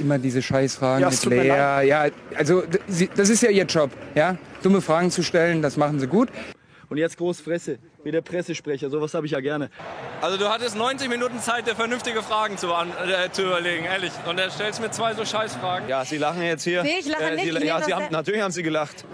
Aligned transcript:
immer 0.00 0.18
diese 0.18 0.42
Scheißfragen 0.42 1.02
Ja, 1.02 1.10
mit 1.10 1.24
Lea. 1.24 1.86
Ja, 1.88 2.06
also 2.36 2.62
das 3.16 3.28
ist 3.28 3.42
ja 3.42 3.50
ihr 3.50 3.64
Job, 3.64 3.90
ja? 4.14 4.36
Dumme 4.62 4.80
Fragen 4.80 5.10
zu 5.10 5.22
stellen, 5.22 5.62
das 5.62 5.76
machen 5.76 6.00
sie 6.00 6.06
gut. 6.06 6.28
Und 6.88 6.98
jetzt 6.98 7.16
Großfresse, 7.18 7.78
wie 8.04 8.12
der 8.12 8.20
Pressesprecher, 8.20 8.90
sowas 8.90 9.12
habe 9.14 9.26
ich 9.26 9.32
ja 9.32 9.40
gerne. 9.40 9.70
Also 10.20 10.36
du 10.36 10.48
hattest 10.48 10.76
90 10.76 11.08
Minuten 11.08 11.40
Zeit, 11.40 11.66
dir 11.66 11.74
vernünftige 11.74 12.22
Fragen 12.22 12.56
zu, 12.58 12.72
an, 12.72 12.90
äh, 12.90 13.30
zu 13.32 13.42
überlegen, 13.42 13.84
ehrlich. 13.86 14.12
Und 14.28 14.38
er 14.38 14.50
stellst 14.50 14.80
mir 14.80 14.90
zwei 14.92 15.12
so 15.14 15.24
Scheißfragen. 15.24 15.88
Ja, 15.88 16.04
Sie 16.04 16.16
lachen 16.16 16.42
jetzt 16.42 16.62
hier. 16.62 16.84
Nee, 16.84 17.00
ich 17.00 17.08
lache 17.08 17.34
nicht. 17.34 17.44
Sie, 17.44 17.50
Ich 17.58 17.64
ja, 17.64 17.82
Sie 17.82 17.92
haben, 17.92 18.06
natürlich 18.10 18.40
haben 18.40 18.52
Sie 18.52 18.62
gelacht. 18.62 19.04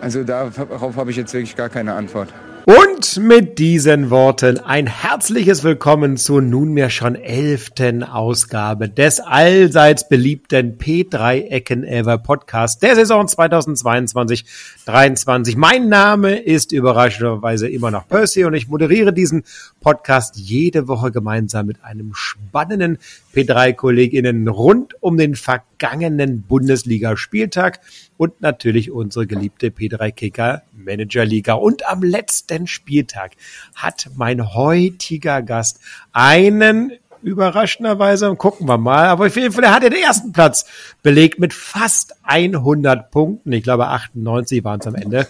Also 0.00 0.24
darauf 0.24 0.96
habe 0.96 1.10
ich 1.10 1.16
jetzt 1.18 1.34
wirklich 1.34 1.54
gar 1.54 1.68
keine 1.68 1.92
Antwort. 1.92 2.32
Und 2.68 3.16
mit 3.16 3.58
diesen 3.58 4.10
Worten 4.10 4.58
ein 4.58 4.86
herzliches 4.86 5.64
Willkommen 5.64 6.18
zur 6.18 6.42
nunmehr 6.42 6.90
schon 6.90 7.14
elften 7.14 8.04
Ausgabe 8.04 8.90
des 8.90 9.20
allseits 9.20 10.06
beliebten 10.06 10.76
P3 10.76 11.46
Ecken 11.46 11.82
Ever 11.82 12.18
Podcast 12.18 12.82
der 12.82 12.94
Saison 12.94 13.24
2022-23. 13.24 15.56
Mein 15.56 15.88
Name 15.88 16.36
ist 16.36 16.72
überraschenderweise 16.72 17.70
immer 17.70 17.90
noch 17.90 18.06
Percy 18.06 18.44
und 18.44 18.52
ich 18.52 18.68
moderiere 18.68 19.14
diesen 19.14 19.44
Podcast 19.80 20.36
jede 20.36 20.88
Woche 20.88 21.10
gemeinsam 21.10 21.64
mit 21.64 21.82
einem 21.82 22.12
spannenden 22.12 22.98
P3-KollegInnen 23.34 24.46
rund 24.46 25.02
um 25.02 25.16
den 25.16 25.36
vergangenen 25.36 26.42
Bundesligaspieltag 26.42 27.80
und 28.18 28.42
natürlich 28.42 28.90
unsere 28.90 29.26
geliebte 29.26 29.68
P3 29.68 30.12
Kicker 30.12 30.62
Manager 30.76 31.24
Liga. 31.24 31.54
Und 31.54 31.88
am 31.88 32.02
letzten 32.02 32.66
Spieltag 32.66 33.32
hat 33.74 34.10
mein 34.16 34.54
heutiger 34.54 35.40
Gast 35.40 35.80
einen 36.12 36.92
überraschenderweise, 37.22 38.34
gucken 38.36 38.68
wir 38.68 38.78
mal, 38.78 39.06
aber 39.06 39.26
auf 39.26 39.36
jeden 39.36 39.52
Fall, 39.52 39.64
er 39.64 39.74
hat 39.74 39.82
den 39.82 39.92
ersten 39.92 40.32
Platz 40.32 40.66
belegt 41.02 41.38
mit 41.38 41.54
fast 41.54 42.14
100 42.24 43.10
Punkten. 43.10 43.52
Ich 43.52 43.62
glaube 43.62 43.88
98 43.88 44.62
waren 44.64 44.80
es 44.80 44.86
am 44.86 44.94
Ende. 44.94 45.26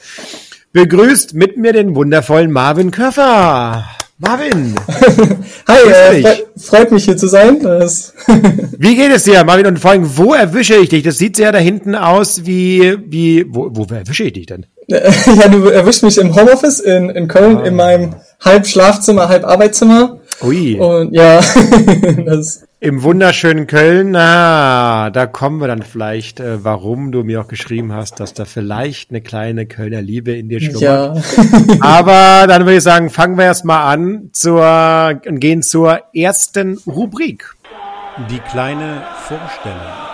Begrüßt 0.72 1.34
mit 1.34 1.56
mir 1.56 1.72
den 1.72 1.94
wundervollen 1.94 2.50
Marvin 2.50 2.90
Köffer. 2.90 3.86
Marvin, 4.20 4.74
Hi, 5.68 5.78
äh, 5.88 6.22
fre 6.22 6.36
freut 6.56 6.90
mich 6.90 7.04
hier 7.04 7.16
zu 7.16 7.28
sein. 7.28 7.60
Wie 8.78 8.96
geht 8.96 9.12
es 9.12 9.22
dir, 9.22 9.44
Marvin? 9.44 9.66
Und 9.66 9.78
vor 9.78 9.92
allem, 9.92 10.16
wo 10.16 10.34
erwische 10.34 10.74
ich 10.74 10.88
dich? 10.88 11.04
Das 11.04 11.18
sieht 11.18 11.36
sehr 11.36 11.52
da 11.52 11.58
hinten 11.58 11.94
aus 11.94 12.44
wie, 12.44 12.98
wie, 13.06 13.46
wo, 13.48 13.70
wo 13.70 13.84
erwische 13.94 14.24
ich 14.24 14.32
dich 14.32 14.46
denn? 14.46 14.66
ja, 14.88 15.48
du 15.48 15.68
erwischt 15.68 16.02
mich 16.02 16.18
im 16.18 16.34
Homeoffice 16.34 16.80
in, 16.80 17.10
in 17.10 17.28
Köln 17.28 17.64
in 17.64 17.76
meinem 17.76 18.16
halb 18.40 18.66
Schlafzimmer, 18.66 19.28
halb 19.28 19.44
Arbeitszimmer. 19.44 20.18
Ui. 20.42 20.80
Und 20.80 21.14
ja, 21.14 21.40
das, 22.26 22.64
Im 22.80 23.02
wunderschönen 23.02 23.66
Köln, 23.66 24.12
na, 24.12 25.10
da 25.10 25.26
kommen 25.26 25.60
wir 25.60 25.66
dann 25.66 25.82
vielleicht, 25.82 26.38
äh, 26.38 26.62
warum 26.62 27.10
du 27.10 27.24
mir 27.24 27.40
auch 27.40 27.48
geschrieben 27.48 27.92
hast, 27.92 28.20
dass 28.20 28.34
da 28.34 28.44
vielleicht 28.44 29.10
eine 29.10 29.20
kleine 29.20 29.66
Kölner 29.66 30.00
Liebe 30.00 30.30
in 30.30 30.48
dir 30.48 30.60
schlummert. 30.60 30.80
ja. 30.80 31.14
Aber 31.80 32.46
dann 32.46 32.62
würde 32.62 32.76
ich 32.76 32.84
sagen, 32.84 33.10
fangen 33.10 33.36
wir 33.36 33.46
erstmal 33.46 33.92
an 33.92 34.30
zur, 34.32 35.20
und 35.26 35.40
gehen 35.40 35.64
zur 35.64 36.02
ersten 36.14 36.78
Rubrik. 36.86 37.52
Die 38.30 38.38
kleine 38.38 39.02
Vorstellung. 39.26 40.07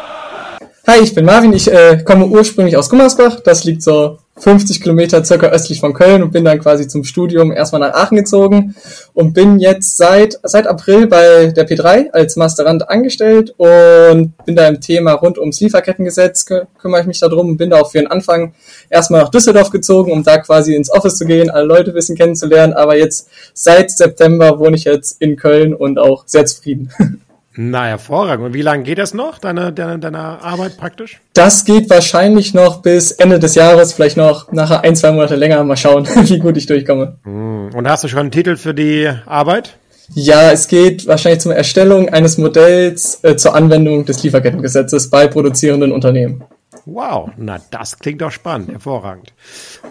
Hi, 0.87 1.01
ich 1.03 1.15
bin 1.15 1.25
Marvin. 1.25 1.55
Ich 1.55 1.73
äh, 1.73 2.03
komme 2.05 2.27
ursprünglich 2.27 2.77
aus 2.77 2.91
Gummersbach. 2.91 3.41
Das 3.41 3.65
liegt 3.65 3.83
so 3.83 4.19
50 4.37 4.83
Kilometer 4.83 5.25
circa 5.25 5.47
östlich 5.47 5.81
von 5.81 5.95
Köln 5.95 6.23
und 6.23 6.31
bin 6.31 6.45
dann 6.45 6.61
quasi 6.61 6.87
zum 6.87 7.05
Studium 7.05 7.53
erstmal 7.53 7.81
nach 7.81 7.95
Aachen 7.95 8.19
gezogen 8.19 8.75
und 9.15 9.33
bin 9.33 9.59
jetzt 9.59 9.97
seit, 9.97 10.39
seit 10.43 10.67
April 10.67 11.07
bei 11.07 11.47
der 11.47 11.67
P3 11.67 12.11
als 12.11 12.37
Masterand 12.37 12.91
angestellt 12.91 13.55
und 13.57 14.35
bin 14.45 14.57
da 14.57 14.69
im 14.69 14.83
Thema 14.83 15.13
rund 15.13 15.39
ums 15.39 15.59
Lieferkettengesetz, 15.61 16.45
kü 16.45 16.67
kümmere 16.79 17.01
ich 17.01 17.07
mich 17.07 17.19
darum 17.19 17.49
und 17.49 17.57
bin 17.57 17.71
da 17.71 17.81
auch 17.81 17.91
für 17.91 17.99
den 17.99 18.09
Anfang 18.09 18.53
erstmal 18.91 19.23
nach 19.23 19.31
Düsseldorf 19.31 19.71
gezogen, 19.71 20.13
um 20.13 20.23
da 20.23 20.37
quasi 20.37 20.75
ins 20.75 20.93
Office 20.93 21.17
zu 21.17 21.25
gehen, 21.25 21.49
alle 21.49 21.65
Leute 21.65 21.93
ein 21.93 21.95
bisschen 21.95 22.19
kennenzulernen, 22.19 22.75
aber 22.75 22.99
jetzt 22.99 23.31
seit 23.55 23.91
September 23.91 24.59
wohne 24.59 24.77
ich 24.77 24.85
jetzt 24.85 25.23
in 25.23 25.37
Köln 25.37 25.73
und 25.73 25.99
auch 25.99 26.25
sehr 26.27 26.45
zufrieden. 26.45 26.91
Na, 27.57 27.85
hervorragend. 27.85 28.47
Und 28.47 28.55
wie 28.55 28.63
lange 28.63 28.83
geht 28.83 28.99
das 28.99 29.15
noch, 29.15 29.39
deine, 29.39 29.73
deine, 29.73 29.99
deine 30.01 30.43
Arbeit 30.43 30.77
praktisch? 30.77 31.21
Das 31.35 31.65
geht 31.65 31.89
wahrscheinlich 31.89 32.53
noch 32.53 32.83
bis 32.83 33.13
Ende 33.13 33.39
des 33.39 33.55
Jahres, 33.55 33.93
vielleicht 33.93 34.17
noch 34.17 34.51
nachher 34.51 34.83
ein, 34.83 34.97
zwei 34.97 35.13
Monate 35.13 35.37
länger. 35.37 35.63
Mal 35.63 35.77
schauen, 35.77 36.07
wie 36.29 36.39
gut 36.39 36.57
ich 36.57 36.67
durchkomme. 36.67 37.19
Und 37.25 37.89
hast 37.89 38.03
du 38.03 38.09
schon 38.09 38.21
einen 38.21 38.31
Titel 38.33 38.57
für 38.57 38.75
die 38.75 39.09
Arbeit? 39.27 39.77
Ja, 40.13 40.51
es 40.51 40.69
geht 40.69 41.07
wahrscheinlich 41.07 41.41
zum 41.41 41.53
Erstellung 41.53 42.09
eines 42.11 42.37
Modells 42.39 43.21
äh, 43.23 43.37
zur 43.37 43.55
Anwendung 43.55 44.05
des 44.05 44.23
Lieferkettengesetzes 44.23 45.09
bei 45.09 45.29
produzierenden 45.29 45.93
Unternehmen. 45.93 46.45
Wow, 46.87 47.31
na 47.39 47.59
das 47.71 47.99
klingt 47.99 48.21
doch 48.21 48.31
spannend, 48.31 48.71
hervorragend. 48.71 49.33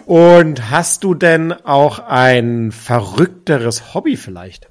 Und 0.06 0.70
hast 0.70 1.02
du 1.02 1.14
denn 1.14 1.52
auch 1.52 1.98
ein 1.98 2.70
verrückteres 2.70 3.94
Hobby 3.94 4.16
vielleicht? 4.16 4.68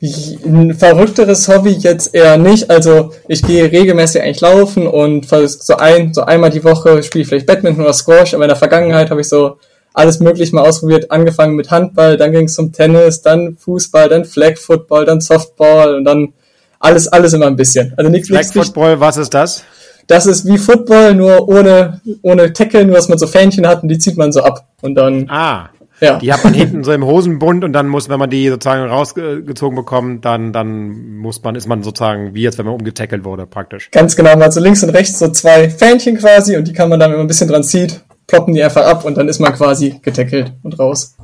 Ein 0.00 0.74
verrückteres 0.74 1.48
Hobby 1.48 1.70
jetzt 1.70 2.14
eher 2.14 2.36
nicht. 2.36 2.70
Also 2.70 3.12
ich 3.26 3.42
gehe 3.42 3.72
regelmäßig 3.72 4.22
eigentlich 4.22 4.40
laufen 4.40 4.86
und 4.86 5.26
so 5.28 5.76
ein, 5.76 6.14
so 6.14 6.22
einmal 6.22 6.50
die 6.50 6.62
Woche 6.62 7.02
spiele 7.02 7.22
ich 7.22 7.28
vielleicht 7.28 7.46
Badminton 7.46 7.82
oder 7.82 7.92
Squash. 7.92 8.34
Aber 8.34 8.44
in 8.44 8.50
der 8.50 8.56
Vergangenheit 8.56 9.10
habe 9.10 9.22
ich 9.22 9.28
so 9.28 9.58
alles 9.94 10.20
mögliche 10.20 10.54
mal 10.54 10.62
ausprobiert. 10.62 11.10
Angefangen 11.10 11.56
mit 11.56 11.72
Handball, 11.72 12.16
dann 12.16 12.30
ging 12.30 12.44
es 12.44 12.54
zum 12.54 12.70
Tennis, 12.70 13.22
dann 13.22 13.56
Fußball, 13.56 14.08
dann 14.08 14.24
Flag 14.24 14.58
Football, 14.58 15.06
dann 15.06 15.20
Softball 15.20 15.96
und 15.96 16.04
dann 16.04 16.34
alles, 16.78 17.08
alles 17.08 17.32
immer 17.32 17.46
ein 17.46 17.56
bisschen. 17.56 17.94
Also 17.96 18.10
nichts, 18.12 18.28
Flag 18.28 18.44
Football, 18.44 19.00
was 19.00 19.16
ist 19.16 19.34
das? 19.34 19.64
Das 20.06 20.26
ist 20.26 20.46
wie 20.46 20.58
Football, 20.58 21.14
nur 21.14 21.48
ohne, 21.48 22.00
ohne 22.22 22.52
Tackle, 22.52 22.84
nur 22.84 22.96
dass 22.96 23.08
man 23.08 23.18
so 23.18 23.26
Fähnchen 23.26 23.66
hat 23.66 23.82
und 23.82 23.88
die 23.88 23.98
zieht 23.98 24.16
man 24.16 24.32
so 24.32 24.42
ab. 24.42 24.66
Und 24.82 24.94
dann, 24.96 25.26
Ah, 25.30 25.70
ja. 26.00 26.18
die 26.18 26.32
hat 26.32 26.44
man 26.44 26.52
hinten 26.54 26.84
so 26.84 26.92
im 26.92 27.04
Hosenbund 27.04 27.64
und 27.64 27.72
dann 27.72 27.88
muss, 27.88 28.08
wenn 28.08 28.18
man 28.18 28.28
die 28.30 28.48
sozusagen 28.48 28.84
rausgezogen 28.88 29.76
bekommt, 29.76 30.24
dann, 30.24 30.52
dann 30.52 31.16
muss 31.18 31.42
man, 31.42 31.54
ist 31.54 31.66
man 31.66 31.82
sozusagen 31.82 32.34
wie 32.34 32.42
jetzt, 32.42 32.58
wenn 32.58 32.66
man 32.66 32.74
umgetackelt 32.74 33.24
wurde, 33.24 33.46
praktisch. 33.46 33.90
Ganz 33.90 34.16
genau, 34.16 34.30
man 34.30 34.44
hat 34.44 34.52
so 34.52 34.60
links 34.60 34.82
und 34.82 34.90
rechts 34.90 35.18
so 35.18 35.28
zwei 35.28 35.70
Fähnchen 35.70 36.18
quasi 36.18 36.56
und 36.56 36.68
die 36.68 36.72
kann 36.72 36.88
man 36.88 37.00
dann, 37.00 37.10
wenn 37.10 37.18
man 37.18 37.24
ein 37.26 37.28
bisschen 37.28 37.48
dran 37.48 37.64
zieht, 37.64 38.00
ploppen 38.26 38.54
die 38.54 38.62
einfach 38.62 38.84
ab 38.84 39.04
und 39.04 39.16
dann 39.16 39.28
ist 39.28 39.40
man 39.40 39.52
quasi 39.54 40.00
getackelt 40.02 40.52
und 40.62 40.78
raus. 40.78 41.14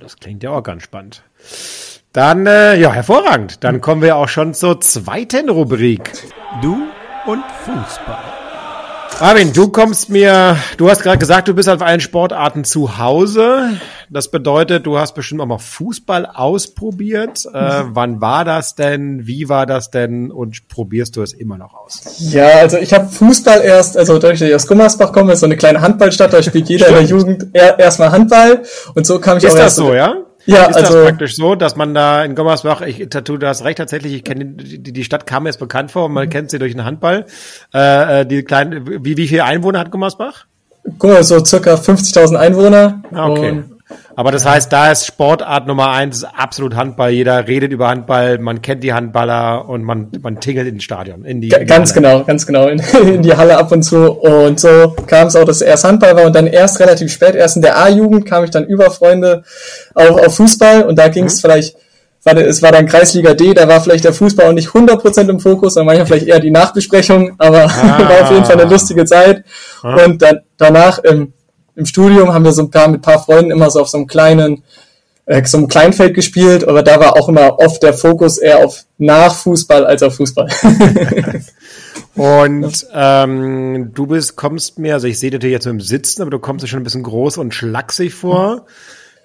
Das 0.00 0.16
klingt 0.16 0.42
ja 0.42 0.50
auch 0.50 0.62
ganz 0.62 0.84
spannend. 0.84 1.22
Dann, 2.12 2.46
äh, 2.46 2.76
ja, 2.78 2.92
hervorragend. 2.92 3.62
Dann 3.64 3.80
kommen 3.80 4.00
wir 4.00 4.16
auch 4.16 4.28
schon 4.28 4.54
zur 4.54 4.80
zweiten 4.80 5.50
Rubrik. 5.50 6.12
Du 6.62 6.78
und 7.26 7.42
Fußball. 7.64 8.46
Marvin, 9.18 9.54
du 9.54 9.68
kommst 9.68 10.10
mir, 10.10 10.58
du 10.76 10.90
hast 10.90 11.02
gerade 11.02 11.16
gesagt, 11.16 11.48
du 11.48 11.54
bist 11.54 11.70
auf 11.70 11.80
allen 11.80 12.00
Sportarten 12.00 12.64
zu 12.64 12.98
Hause. 12.98 13.70
Das 14.10 14.30
bedeutet, 14.30 14.84
du 14.84 14.98
hast 14.98 15.14
bestimmt 15.14 15.40
auch 15.40 15.46
mal 15.46 15.56
Fußball 15.58 16.26
ausprobiert. 16.26 17.46
Äh, 17.46 17.84
wann 17.86 18.20
war 18.20 18.44
das 18.44 18.74
denn? 18.74 19.26
Wie 19.26 19.48
war 19.48 19.64
das 19.64 19.90
denn? 19.90 20.30
Und 20.30 20.68
probierst 20.68 21.16
du 21.16 21.22
es 21.22 21.32
immer 21.32 21.56
noch 21.56 21.72
aus? 21.72 22.02
Ja, 22.18 22.58
also 22.58 22.76
ich 22.76 22.92
habe 22.92 23.08
Fußball 23.08 23.62
erst, 23.62 23.96
also 23.96 24.18
dadurch, 24.18 24.40
dass 24.40 24.48
ich 24.50 24.54
aus 24.54 24.66
Gummersbach 24.66 25.12
komme, 25.12 25.32
ist 25.32 25.40
so 25.40 25.46
eine 25.46 25.56
kleine 25.56 25.80
Handballstadt, 25.80 26.34
da 26.34 26.42
spielt 26.42 26.68
jeder 26.68 26.88
in 26.88 26.94
der 26.94 27.04
Jugend 27.04 27.46
er, 27.54 27.78
erstmal 27.78 28.12
Handball 28.12 28.64
und 28.94 29.06
so 29.06 29.18
kam 29.18 29.38
ich 29.38 29.44
Ist 29.44 29.52
auch 29.52 29.56
das 29.56 29.64
erst 29.64 29.76
so, 29.76 29.94
ja? 29.94 30.25
Ja, 30.46 30.64
ist 30.64 30.76
also- 30.76 30.94
das 30.94 31.04
praktisch 31.08 31.36
so, 31.36 31.54
dass 31.54 31.76
man 31.76 31.94
da 31.94 32.24
in 32.24 32.34
Gommersbach, 32.34 32.80
ich 32.82 33.08
Tattoo, 33.08 33.36
du 33.36 33.46
hast 33.46 33.64
recht 33.64 33.78
tatsächlich, 33.78 34.14
ich 34.14 34.24
kenne 34.24 34.44
die, 34.44 34.92
die 34.92 35.04
Stadt 35.04 35.26
kam 35.26 35.42
mir 35.42 35.48
jetzt 35.50 35.58
bekannt 35.58 35.90
vor, 35.90 36.08
man 36.08 36.30
kennt 36.30 36.50
sie 36.50 36.58
durch 36.58 36.72
den 36.72 36.84
Handball. 36.84 37.26
Äh, 37.74 38.20
äh, 38.20 38.26
die 38.26 38.42
kleinen, 38.42 39.04
wie, 39.04 39.16
wie 39.16 39.28
viele 39.28 39.44
Einwohner 39.44 39.80
hat 39.80 39.90
Gommersbach? 39.90 40.46
Guck 40.98 41.10
mal, 41.10 41.22
so 41.24 41.44
circa 41.44 41.74
50.000 41.74 42.36
Einwohner. 42.36 43.02
Ah, 43.12 43.28
okay. 43.28 43.50
Und 43.50 43.75
Aber 44.16 44.32
das 44.32 44.44
heißt, 44.44 44.72
da 44.72 44.90
ist 44.90 45.06
Sportart 45.06 45.66
Nummer 45.66 45.90
eins 45.90 46.24
absolut 46.24 46.74
Handball. 46.74 47.10
Jeder 47.10 47.46
redet 47.46 47.70
über 47.70 47.88
Handball, 47.88 48.38
man 48.38 48.60
kennt 48.62 48.82
die 48.82 48.92
Handballer 48.92 49.68
und 49.68 49.84
man, 49.84 50.10
man 50.22 50.40
tingelt 50.40 50.66
ins 50.66 50.82
Stadion. 50.82 51.24
In 51.24 51.40
die, 51.40 51.50
in 51.50 51.66
Ganz 51.66 51.90
Halle. 51.94 52.00
genau, 52.02 52.24
ganz 52.24 52.46
genau. 52.46 52.66
In, 52.66 52.80
in 53.06 53.22
die 53.22 53.36
Halle 53.36 53.58
ab 53.58 53.70
und 53.70 53.82
zu. 53.82 54.10
Und 54.12 54.58
so 54.58 54.96
kam 55.06 55.28
es 55.28 55.36
auch, 55.36 55.44
dass 55.44 55.60
erst 55.60 55.84
Handball 55.84 56.16
war 56.16 56.24
und 56.24 56.34
dann 56.34 56.46
erst 56.46 56.80
relativ 56.80 57.12
spät, 57.12 57.34
erst 57.36 57.56
in 57.56 57.62
der 57.62 57.78
A-Jugend 57.78 58.26
kam 58.26 58.42
ich 58.42 58.50
dann 58.50 58.64
über 58.64 58.90
Freunde 58.90 59.44
auf, 59.94 60.10
auf 60.26 60.34
Fußball 60.36 60.82
und 60.84 60.98
da 60.98 61.08
ging 61.08 61.24
Mhm. 61.24 61.28
es 61.28 61.40
vielleicht, 61.40 61.76
war, 62.24 62.36
es 62.38 62.62
war 62.62 62.72
dann 62.72 62.86
Kreisliga 62.86 63.34
D, 63.34 63.54
da 63.54 63.68
war 63.68 63.80
vielleicht 63.80 64.04
der 64.04 64.12
Fußball 64.12 64.48
auch 64.48 64.52
nicht 64.52 64.68
100% 64.70 65.28
im 65.28 65.38
Fokus, 65.38 65.74
sondern 65.74 65.86
manchmal 65.96 66.06
vielleicht 66.06 66.26
eher 66.26 66.40
die 66.40 66.50
Nachbesprechung, 66.50 67.34
aber 67.38 67.64
war 67.68 68.22
auf 68.22 68.30
jeden 68.32 68.44
Fall 68.44 68.60
eine 68.60 68.68
lustige 68.68 69.04
Zeit. 69.04 69.44
Und 69.82 70.22
dann 70.22 70.40
danach 70.56 70.98
im, 70.98 71.34
im 71.76 71.86
Studium 71.86 72.32
haben 72.32 72.44
wir 72.44 72.52
so 72.52 72.62
ein 72.62 72.70
paar 72.70 72.88
mit 72.88 73.00
ein 73.00 73.02
paar 73.02 73.22
Freunden 73.22 73.50
immer 73.50 73.70
so 73.70 73.80
auf 73.80 73.88
so 73.88 73.98
einem 73.98 74.06
kleinen 74.06 74.64
äh, 75.26 75.44
so 75.44 75.58
einem 75.58 75.68
Kleinfeld 75.68 76.14
gespielt, 76.14 76.66
aber 76.66 76.82
da 76.82 76.98
war 77.00 77.16
auch 77.16 77.28
immer 77.28 77.58
oft 77.58 77.82
der 77.82 77.94
Fokus 77.94 78.38
eher 78.38 78.64
auf 78.64 78.84
Nachfußball 78.98 79.84
als 79.84 80.02
auf 80.02 80.16
Fußball. 80.16 80.48
Und 82.14 82.86
ähm, 82.94 83.90
du 83.92 84.06
bist, 84.06 84.36
kommst 84.36 84.78
mir, 84.78 84.94
also 84.94 85.06
ich 85.06 85.18
sehe 85.18 85.30
dich 85.30 85.42
jetzt 85.50 85.66
nur 85.66 85.74
im 85.74 85.80
Sitzen, 85.80 86.22
aber 86.22 86.30
du 86.30 86.38
kommst 86.38 86.64
dir 86.64 86.68
schon 86.68 86.80
ein 86.80 86.84
bisschen 86.84 87.02
groß 87.02 87.36
und 87.36 87.52
schlaksig 87.52 88.14
vor. 88.14 88.64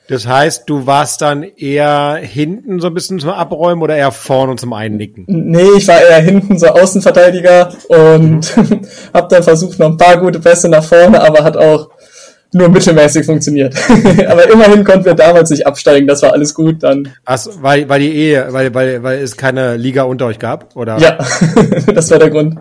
Das 0.09 0.27
heißt, 0.27 0.63
du 0.69 0.87
warst 0.87 1.21
dann 1.21 1.43
eher 1.43 2.19
hinten 2.21 2.81
so 2.81 2.87
ein 2.87 2.93
bisschen 2.93 3.19
zum 3.19 3.29
Abräumen 3.29 3.81
oder 3.81 3.95
eher 3.95 4.11
vorne 4.11 4.57
zum 4.57 4.73
Einnicken? 4.73 5.23
Nee, 5.27 5.69
ich 5.77 5.87
war 5.87 6.01
eher 6.01 6.19
hinten 6.19 6.59
so 6.59 6.67
Außenverteidiger 6.67 7.73
und 7.87 8.57
mhm. 8.57 8.81
habe 9.13 9.27
dann 9.29 9.43
versucht 9.43 9.79
noch 9.79 9.87
ein 9.87 9.97
paar 9.97 10.17
gute 10.17 10.39
Pässe 10.39 10.67
nach 10.67 10.83
vorne, 10.83 11.21
aber 11.21 11.45
hat 11.45 11.55
auch 11.55 11.91
nur 12.53 12.69
mittelmäßig 12.69 13.25
funktioniert. 13.25 13.75
aber 14.27 14.51
immerhin 14.51 14.83
konnten 14.83 15.05
wir 15.05 15.13
damals 15.13 15.49
nicht 15.49 15.65
absteigen, 15.65 16.07
das 16.07 16.21
war 16.21 16.33
alles 16.33 16.53
gut 16.53 16.83
dann. 16.83 17.09
Ach, 17.25 17.39
weil, 17.61 17.87
weil 17.87 18.01
die 18.01 18.11
eh, 18.11 18.43
weil, 18.49 18.73
weil, 18.73 19.03
weil 19.03 19.19
es 19.19 19.37
keine 19.37 19.77
Liga 19.77 20.03
unter 20.03 20.25
euch 20.25 20.39
gab, 20.39 20.75
oder? 20.75 20.97
Ja, 20.97 21.17
das 21.93 22.11
war 22.11 22.19
der 22.19 22.29
Grund. 22.29 22.57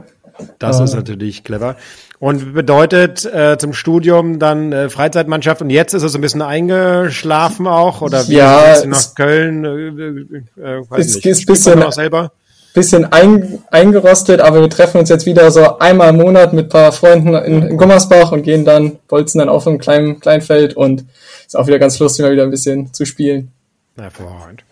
Das 0.59 0.81
ah. 0.81 0.85
ist 0.85 0.95
natürlich 0.95 1.45
clever. 1.45 1.77
Und 2.19 2.53
bedeutet 2.53 3.25
äh, 3.25 3.57
zum 3.59 3.73
Studium 3.73 4.39
dann 4.39 4.73
äh, 4.73 4.91
Freizeitmannschaft 4.91 5.63
und 5.63 5.71
jetzt 5.71 5.95
ist 5.95 6.03
es 6.03 6.15
ein 6.15 6.21
bisschen 6.21 6.43
eingeschlafen 6.43 7.67
auch 7.67 8.03
oder 8.03 8.29
wie 8.29 8.35
ja, 8.35 8.73
ist 8.73 8.87
nach 8.87 9.15
Köln? 9.15 9.65
Äh, 9.65 10.61
äh, 10.61 10.91
weiß 10.91 11.07
es 11.07 11.15
nicht. 11.17 11.27
ist 11.27 11.47
bisschen 11.47 11.83
auch 11.83 11.93
selber? 11.93 12.33
Bisschen 12.75 13.05
ein, 13.13 13.59
eingerostet, 13.71 14.41
aber 14.41 14.61
wir 14.61 14.71
treffen 14.71 14.99
uns 14.99 15.09
jetzt 15.09 15.27
wieder 15.27 15.51
so 15.51 15.79
einmal 15.79 16.11
im 16.11 16.17
Monat 16.17 16.53
mit 16.53 16.69
paar 16.69 16.93
Freunden 16.93 17.35
in, 17.35 17.63
in 17.63 17.77
Gummersbach 17.77 18.33
und 18.33 18.43
gehen 18.43 18.65
dann, 18.65 18.99
bolzen 19.09 19.41
dann 19.41 19.49
auf 19.49 19.67
einem 19.67 19.79
kleinen 19.79 20.21
Kleinfeld 20.21 20.77
und 20.77 21.05
ist 21.47 21.57
auch 21.57 21.67
wieder 21.67 21.79
ganz 21.79 21.99
lustig, 21.99 22.25
mal 22.25 22.33
wieder 22.33 22.45
ein 22.45 22.51
bisschen 22.51 22.93
zu 22.93 23.05
spielen. 23.05 23.51
Hervorragend. 23.97 24.65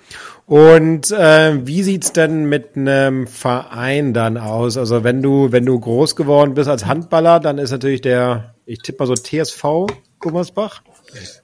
Und 0.46 1.10
äh, 1.10 1.66
wie 1.66 1.82
sieht's 1.82 2.12
denn 2.12 2.46
mit 2.46 2.74
einem 2.74 3.26
Verein 3.26 4.14
dann 4.14 4.38
aus? 4.38 4.78
Also 4.78 5.04
wenn 5.04 5.20
du, 5.20 5.52
wenn 5.52 5.66
du 5.66 5.78
groß 5.78 6.16
geworden 6.16 6.54
bist 6.54 6.70
als 6.70 6.86
Handballer, 6.86 7.38
dann 7.38 7.58
ist 7.58 7.70
natürlich 7.70 8.00
der, 8.00 8.54
ich 8.64 8.78
tippe 8.78 9.00
mal 9.00 9.06
so 9.06 9.14
TSV 9.14 9.88
Gummersbach. 10.20 10.82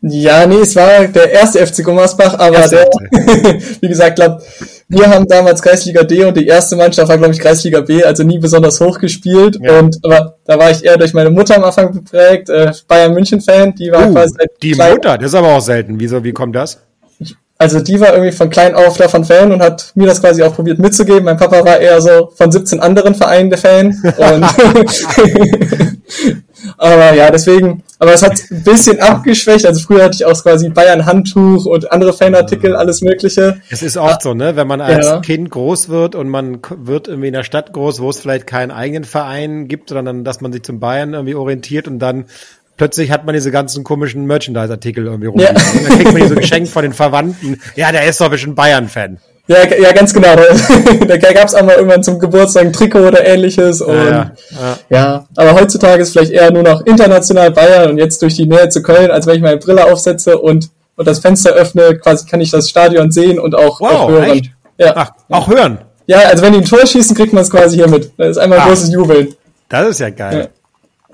Ja, 0.02 0.46
nee, 0.46 0.56
es 0.56 0.76
war 0.76 1.08
der 1.08 1.32
erste 1.32 1.66
FC 1.66 1.82
Gummersbach, 1.82 2.38
aber 2.38 2.58
erste. 2.58 2.76
der, 2.76 3.61
wie 3.81 3.88
gesagt, 3.88 4.16
glaub, 4.16 4.43
wir 4.88 5.08
haben 5.08 5.26
damals 5.26 5.62
Kreisliga 5.62 6.02
D 6.02 6.25
und 6.25 6.37
die 6.37 6.46
erste 6.46 6.76
Mannschaft 6.76 7.08
war, 7.08 7.16
glaube 7.16 7.32
ich, 7.32 7.40
Kreisliga 7.40 7.81
B, 7.81 8.05
also 8.05 8.22
nie 8.22 8.38
besonders 8.38 8.81
hoch 8.81 8.99
gespielt. 8.99 9.58
Ja. 9.61 9.78
Und 9.78 9.99
aber 10.02 10.37
da 10.44 10.58
war 10.58 10.70
ich 10.70 10.84
eher 10.84 10.99
durch 10.99 11.14
meine 11.14 11.31
Mutter 11.31 11.56
am 11.56 11.64
Anfang 11.64 11.93
geprägt, 11.93 12.50
äh, 12.50 12.72
Bayern 12.87 13.14
München-Fan, 13.14 13.75
die 13.75 13.90
war 13.90 14.08
uh, 14.08 14.12
quasi 14.12 14.34
Die 14.62 14.75
Mutter, 14.75 15.16
das 15.16 15.28
ist 15.28 15.34
aber 15.34 15.55
auch 15.55 15.61
selten. 15.61 15.99
Wieso, 15.99 16.22
wie 16.22 16.32
kommt 16.32 16.55
das? 16.55 16.81
Also 17.56 17.81
die 17.81 18.00
war 18.00 18.12
irgendwie 18.12 18.32
von 18.32 18.50
klein 18.50 18.75
auf 18.75 18.96
davon 18.96 19.25
Fan 19.25 19.52
und 19.52 19.62
hat 19.62 19.93
mir 19.94 20.06
das 20.06 20.20
quasi 20.20 20.43
auch 20.43 20.55
probiert 20.55 20.81
mitzugeben. 20.81 21.25
Mein 21.25 21.37
Papa 21.37 21.64
war 21.64 21.78
eher 21.78 22.00
so 22.00 22.32
von 22.34 22.50
17 22.50 22.81
anderen 22.81 23.14
Vereinen 23.14 23.49
der 23.49 23.58
Fan. 23.58 23.87
Und 24.19 24.44
aber 26.76 27.15
ja, 27.15 27.31
deswegen, 27.31 27.82
aber 27.99 28.15
es 28.15 28.23
hat 28.23 28.41
ein 28.50 28.62
bisschen 28.65 29.00
abgeschwächt. 29.00 29.67
Also 29.67 29.81
früher 29.81 30.05
hatte 30.05 30.15
ich 30.15 30.25
auch 30.25 30.43
quasi 30.43 30.69
Bayern 30.69 31.06
Handtuch 31.06 31.67
und 31.67 31.91
andere 31.93 32.12
Fanartikel, 32.12 32.75
alles 32.76 33.00
Mögliche. 33.03 33.61
Es 33.71 33.82
ist 33.82 33.97
oft 33.97 34.23
so, 34.23 34.35
ne? 34.35 34.56
Wenn 34.56 34.67
man 34.67 34.81
als 34.81 35.06
ja. 35.06 35.21
Kind 35.21 35.50
groß 35.50 35.88
wird 35.88 36.15
und 36.15 36.29
man 36.29 36.59
wird 36.76 37.09
irgendwie 37.09 37.29
in 37.29 37.35
der 37.35 37.44
Stadt 37.44 37.73
groß, 37.73 38.00
wo 38.00 38.11
es 38.11 38.21
vielleicht 38.21 38.47
keinen 38.47 38.71
eigenen 38.71 39.05
Verein 39.05 39.69
gibt, 39.69 39.91
sondern 39.91 40.25
dass 40.25 40.41
man 40.41 40.53
sich 40.53 40.62
zum 40.62 40.81
Bayern 40.81 41.15
irgendwie 41.15 41.35
orientiert 41.35 41.88
und 41.88 41.99
dann 41.99 42.26
plötzlich 42.76 43.11
hat 43.11 43.25
man 43.25 43.35
diese 43.35 43.50
ganzen 43.50 43.85
komischen 43.85 44.26
Merchandise-Artikel 44.26 45.06
irgendwie 45.06 45.29
rum. 45.29 45.41
Ja. 45.41 45.50
Und 45.50 45.88
dann 45.88 45.99
kriegt 45.99 46.12
man 46.12 46.23
die 46.23 46.29
so 46.29 46.35
geschenkt 46.35 46.69
von 46.69 46.82
den 46.82 46.93
Verwandten. 46.93 47.61
Ja, 47.76 47.93
der 47.93 48.06
ist 48.06 48.21
doch 48.21 48.31
bestimmt 48.31 48.56
Bayern-Fan. 48.56 49.19
Ja, 49.46 49.58
ja, 49.79 49.93
ganz 49.93 50.14
genau. 50.14 50.29
da 51.06 51.17
gab 51.17 51.44
es 51.44 51.55
auch 51.55 51.62
mal 51.62 51.75
irgendwann 51.75 52.02
zum 52.02 52.19
Geburtstag 52.19 52.64
ein 52.64 52.73
Trikot 52.73 53.06
oder 53.06 53.26
ähnliches. 53.26 53.82
Und 53.82 53.94
ja, 53.94 54.32
ja. 54.50 54.79
ja, 54.88 55.26
aber 55.37 55.55
heutzutage 55.55 56.02
ist 56.02 56.12
vielleicht 56.12 56.32
eher 56.32 56.50
nur 56.50 56.62
noch 56.62 56.81
international 56.87 57.50
Bayern 57.50 57.91
und 57.91 57.99
jetzt 57.99 58.23
durch 58.23 58.37
die 58.37 58.46
Nähe 58.46 58.70
zu 58.70 58.82
Köln, 58.82 59.11
als 59.11 59.26
wenn 59.26 59.37
ich 59.37 59.43
meine 59.43 59.58
Brille 59.58 59.85
aufsetze 59.85 60.38
und, 60.38 60.70
und 60.96 61.06
das 61.06 61.19
Fenster 61.19 61.50
öffne, 61.50 61.99
quasi 61.99 62.26
kann 62.26 62.41
ich 62.41 62.50
das 62.50 62.70
Stadion 62.70 63.12
sehen 63.12 63.38
und 63.38 63.55
auch, 63.55 63.81
wow, 63.81 63.93
auch 63.93 64.08
hören. 64.08 64.31
Echt? 64.31 64.50
Ja. 64.79 64.93
Ach, 64.96 65.11
auch 65.29 65.49
hören. 65.49 65.79
Ja, 66.06 66.20
also 66.20 66.43
wenn 66.43 66.52
die 66.52 66.61
ein 66.61 66.64
Tor 66.64 66.87
schießen, 66.87 67.14
kriegt 67.14 67.35
man 67.35 67.43
es 67.43 67.50
quasi 67.50 67.76
hier 67.76 67.88
mit. 67.88 68.12
Das 68.17 68.31
ist 68.31 68.38
einmal 68.38 68.61
Ach, 68.61 68.69
großes 68.69 68.93
Jubeln. 68.93 69.35
Das 69.69 69.88
ist 69.88 70.00
ja 70.00 70.08
geil. 70.11 70.49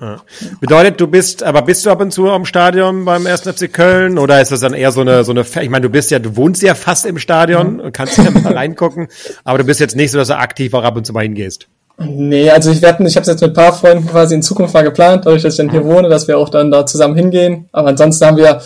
Ja. 0.01 0.19
Bedeutet, 0.59 0.99
du 0.99 1.05
bist, 1.05 1.43
aber 1.43 1.61
bist 1.61 1.85
du 1.85 1.91
ab 1.91 2.01
und 2.01 2.11
zu 2.11 2.29
am 2.31 2.45
Stadion 2.45 3.05
beim 3.05 3.27
1. 3.27 3.41
FC 3.41 3.71
Köln 3.71 4.17
oder 4.17 4.41
ist 4.41 4.51
das 4.51 4.61
dann 4.61 4.73
eher 4.73 4.91
so 4.91 5.01
eine, 5.01 5.23
so 5.23 5.31
eine, 5.31 5.41
ich 5.61 5.69
meine, 5.69 5.83
du 5.83 5.89
bist 5.89 6.09
ja, 6.09 6.17
du 6.17 6.35
wohnst 6.35 6.63
ja 6.63 6.73
fast 6.73 7.05
im 7.05 7.19
Stadion 7.19 7.79
und 7.79 7.93
kannst 7.93 8.17
ja 8.17 8.31
mal 8.31 8.53
reingucken, 8.57 9.09
aber 9.43 9.59
du 9.59 9.63
bist 9.63 9.79
jetzt 9.79 9.95
nicht 9.95 10.09
so, 10.09 10.17
dass 10.17 10.29
du 10.29 10.37
aktiv 10.37 10.73
auch 10.73 10.83
ab 10.83 10.97
und 10.97 11.05
zu 11.05 11.13
mal 11.13 11.21
hingehst. 11.21 11.67
Nee, 11.99 12.49
also 12.49 12.71
ich 12.71 12.81
werde, 12.81 13.05
ich 13.05 13.15
habe 13.15 13.21
es 13.21 13.27
jetzt 13.27 13.41
mit 13.41 13.51
ein 13.51 13.53
paar 13.53 13.73
Freunden 13.73 14.07
quasi 14.07 14.33
in 14.33 14.41
Zukunft 14.41 14.73
mal 14.73 14.81
geplant, 14.81 15.27
dadurch, 15.27 15.43
dass 15.43 15.53
ich 15.53 15.57
dann 15.57 15.69
hier 15.69 15.85
wohne, 15.85 16.09
dass 16.09 16.27
wir 16.27 16.39
auch 16.39 16.49
dann 16.49 16.71
da 16.71 16.87
zusammen 16.87 17.15
hingehen. 17.15 17.69
Aber 17.71 17.89
ansonsten 17.89 18.25
haben 18.25 18.37
wir, 18.37 18.59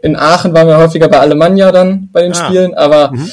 in 0.00 0.16
Aachen 0.16 0.54
waren 0.54 0.68
wir 0.68 0.78
häufiger 0.78 1.08
bei 1.08 1.18
Alemannia 1.18 1.70
dann 1.70 2.08
bei 2.12 2.22
den 2.22 2.32
ah. 2.32 2.34
Spielen, 2.34 2.72
aber 2.72 3.12
mhm 3.12 3.30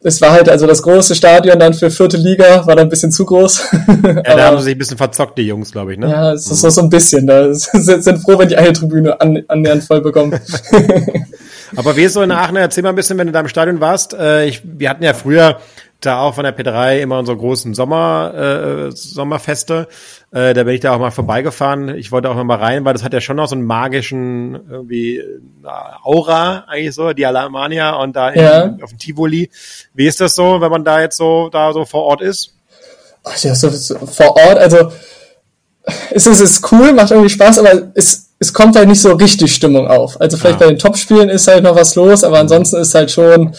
es 0.00 0.20
war 0.20 0.30
halt 0.30 0.48
also 0.48 0.66
das 0.66 0.82
große 0.82 1.14
Stadion 1.14 1.58
dann 1.58 1.74
für 1.74 1.90
vierte 1.90 2.16
Liga, 2.16 2.66
war 2.66 2.76
dann 2.76 2.86
ein 2.86 2.88
bisschen 2.88 3.10
zu 3.10 3.24
groß. 3.24 3.68
Ja, 4.08 4.36
da 4.36 4.44
haben 4.46 4.58
sie 4.58 4.64
sich 4.64 4.74
ein 4.74 4.78
bisschen 4.78 4.96
verzockt, 4.96 5.38
die 5.38 5.42
Jungs, 5.42 5.72
glaube 5.72 5.92
ich, 5.92 5.98
ne? 5.98 6.08
Ja, 6.08 6.32
es 6.32 6.50
ist 6.50 6.62
mhm. 6.62 6.70
so 6.70 6.80
ein 6.82 6.90
bisschen. 6.90 7.26
Da 7.26 7.52
sind 7.54 8.18
froh, 8.18 8.38
wenn 8.38 8.48
die 8.48 8.56
eine 8.56 8.72
Tribüne 8.72 9.20
an, 9.20 9.42
annähernd 9.48 9.84
voll 9.84 10.00
bekommen. 10.00 10.38
Aber 11.76 11.96
wie 11.96 12.04
ist 12.04 12.14
so 12.14 12.22
in 12.22 12.30
Aachen? 12.30 12.56
Erzähl 12.56 12.82
mal 12.82 12.90
ein 12.90 12.94
bisschen, 12.96 13.18
wenn 13.18 13.26
du 13.26 13.32
da 13.32 13.40
im 13.40 13.48
Stadion 13.48 13.80
warst. 13.80 14.14
Äh, 14.14 14.46
ich, 14.46 14.62
wir 14.64 14.88
hatten 14.90 15.02
ja 15.02 15.14
früher 15.14 15.58
da 16.00 16.20
auch 16.20 16.34
von 16.34 16.44
der 16.44 16.56
P3 16.56 17.00
immer 17.00 17.18
unsere 17.18 17.36
großen 17.36 17.74
Sommer, 17.74 18.32
äh, 18.34 18.92
Sommerfeste. 18.92 19.88
Äh, 20.30 20.54
da 20.54 20.62
bin 20.62 20.74
ich 20.74 20.80
da 20.80 20.94
auch 20.94 21.00
mal 21.00 21.10
vorbeigefahren. 21.10 21.88
Ich 21.96 22.12
wollte 22.12 22.30
auch 22.30 22.42
mal 22.44 22.56
rein, 22.56 22.84
weil 22.84 22.92
das 22.92 23.02
hat 23.02 23.12
ja 23.12 23.20
schon 23.20 23.36
noch 23.36 23.48
so 23.48 23.56
einen 23.56 23.64
magischen 23.64 24.54
irgendwie 24.70 25.22
Aura 26.04 26.64
eigentlich 26.68 26.94
so, 26.94 27.12
die 27.12 27.26
Alamania 27.26 27.96
und 27.96 28.14
da 28.14 28.32
ja. 28.32 28.62
in, 28.62 28.82
auf 28.82 28.90
dem 28.90 28.98
Tivoli. 28.98 29.50
Wie 29.94 30.06
ist 30.06 30.20
das 30.20 30.36
so, 30.36 30.60
wenn 30.60 30.70
man 30.70 30.84
da 30.84 31.00
jetzt 31.00 31.16
so 31.16 31.48
da 31.48 31.72
so 31.72 31.84
vor 31.84 32.04
Ort 32.04 32.22
ist? 32.22 32.54
Ach 33.24 33.36
ja, 33.38 33.54
so, 33.54 33.68
so 33.68 33.98
vor 34.06 34.36
Ort, 34.36 34.58
also 34.58 34.92
es 36.10 36.26
ist, 36.26 36.40
es 36.40 36.40
ist 36.40 36.72
cool, 36.72 36.92
macht 36.92 37.10
irgendwie 37.10 37.30
Spaß, 37.30 37.58
aber 37.58 37.90
es, 37.94 38.30
es 38.38 38.52
kommt 38.52 38.76
halt 38.76 38.88
nicht 38.88 39.00
so 39.00 39.12
richtig 39.14 39.52
Stimmung 39.52 39.88
auf. 39.88 40.20
Also 40.20 40.36
vielleicht 40.36 40.56
ah. 40.56 40.64
bei 40.64 40.66
den 40.66 40.78
Topspielen 40.78 41.28
ist 41.28 41.48
halt 41.48 41.64
noch 41.64 41.74
was 41.74 41.94
los, 41.96 42.22
aber 42.22 42.38
ansonsten 42.38 42.76
ist 42.76 42.94
halt 42.94 43.10
schon 43.10 43.54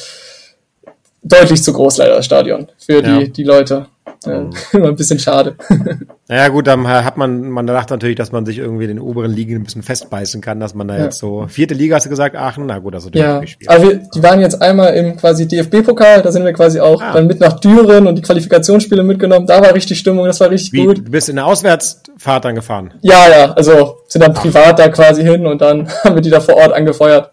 deutlich 1.22 1.64
zu 1.64 1.74
groß 1.74 1.98
leider 1.98 2.16
das 2.16 2.26
Stadion 2.26 2.68
für 2.78 3.02
die, 3.02 3.10
ja. 3.10 3.24
die 3.24 3.44
Leute. 3.44 3.88
Mhm. 4.26 4.50
immer 4.74 4.88
ein 4.90 4.96
bisschen 4.96 5.20
schade. 5.20 5.56
Naja 6.32 6.50
gut, 6.50 6.68
dann 6.68 6.88
hat 6.88 7.18
man, 7.18 7.50
man 7.50 7.66
dachte 7.66 7.96
natürlich, 7.96 8.16
dass 8.16 8.32
man 8.32 8.46
sich 8.46 8.60
irgendwie 8.60 8.86
den 8.86 9.00
oberen 9.00 9.32
Ligen 9.32 9.56
ein 9.56 9.64
bisschen 9.64 9.82
festbeißen 9.82 10.42
kann, 10.42 10.60
dass 10.60 10.76
man 10.76 10.88
da 10.88 10.96
ja. 10.96 11.06
jetzt 11.06 11.18
so, 11.18 11.48
vierte 11.48 11.74
Liga 11.74 11.96
hast 11.96 12.06
du 12.06 12.12
gesagt, 12.12 12.36
Aachen, 12.36 12.68
na 12.68 12.78
gut, 12.78 12.94
also 12.94 13.10
ja. 13.12 13.42
Aber 13.66 13.82
wir, 13.82 13.96
die 14.14 14.22
waren 14.22 14.40
jetzt 14.40 14.62
einmal 14.62 14.94
im 14.94 15.18
quasi 15.18 15.48
DFB-Pokal, 15.48 16.22
da 16.22 16.32
sind 16.32 16.46
wir 16.46 16.54
quasi 16.54 16.82
auch 16.82 17.02
ah. 17.02 17.14
dann 17.14 17.26
mit 17.26 17.40
nach 17.40 17.60
Düren 17.60 18.06
und 18.06 18.16
die 18.16 18.22
Qualifikationsspiele 18.22 19.02
mitgenommen, 19.02 19.48
da 19.48 19.60
war 19.60 19.74
richtig 19.74 19.98
Stimmung, 19.98 20.28
das 20.28 20.40
war 20.40 20.52
richtig 20.52 20.72
Wie, 20.74 20.86
gut. 20.86 21.00
Du 21.00 21.10
bist 21.10 21.30
in 21.30 21.38
der 21.38 21.48
Auswärtsfahrt 21.48 22.46
dann 22.46 22.54
gefahren? 22.54 22.94
Ja, 23.02 23.28
ja, 23.28 23.52
also 23.54 23.98
sind 24.08 24.24
dann 24.24 24.36
privat 24.36 24.78
da 24.78 24.90
quasi 24.90 25.24
hin 25.24 25.48
und 25.48 25.60
dann 25.62 25.90
haben 26.04 26.14
wir 26.14 26.22
die 26.22 26.30
da 26.30 26.42
vor 26.42 26.58
Ort 26.58 26.74
angefeuert. 26.74 27.32